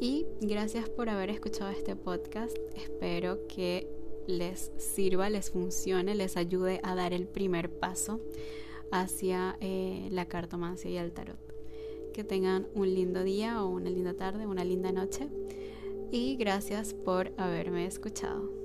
Y 0.00 0.26
gracias 0.40 0.88
por 0.88 1.08
haber 1.10 1.30
escuchado 1.30 1.70
este 1.70 1.94
podcast. 1.94 2.56
Espero 2.74 3.46
que 3.48 3.86
les 4.26 4.72
sirva, 4.78 5.28
les 5.28 5.50
funcione, 5.50 6.14
les 6.14 6.36
ayude 6.36 6.80
a 6.82 6.94
dar 6.94 7.12
el 7.12 7.26
primer 7.26 7.70
paso 7.70 8.20
hacia 8.92 9.56
eh, 9.60 10.08
la 10.10 10.26
cartomancia 10.26 10.90
y 10.90 10.96
el 10.96 11.12
tarot. 11.12 11.38
Que 12.14 12.24
tengan 12.24 12.66
un 12.74 12.94
lindo 12.94 13.22
día 13.24 13.62
o 13.62 13.68
una 13.68 13.90
linda 13.90 14.14
tarde, 14.14 14.46
una 14.46 14.64
linda 14.64 14.90
noche. 14.90 15.28
Y 16.12 16.36
gracias 16.36 16.92
por 16.92 17.32
haberme 17.36 17.86
escuchado. 17.86 18.59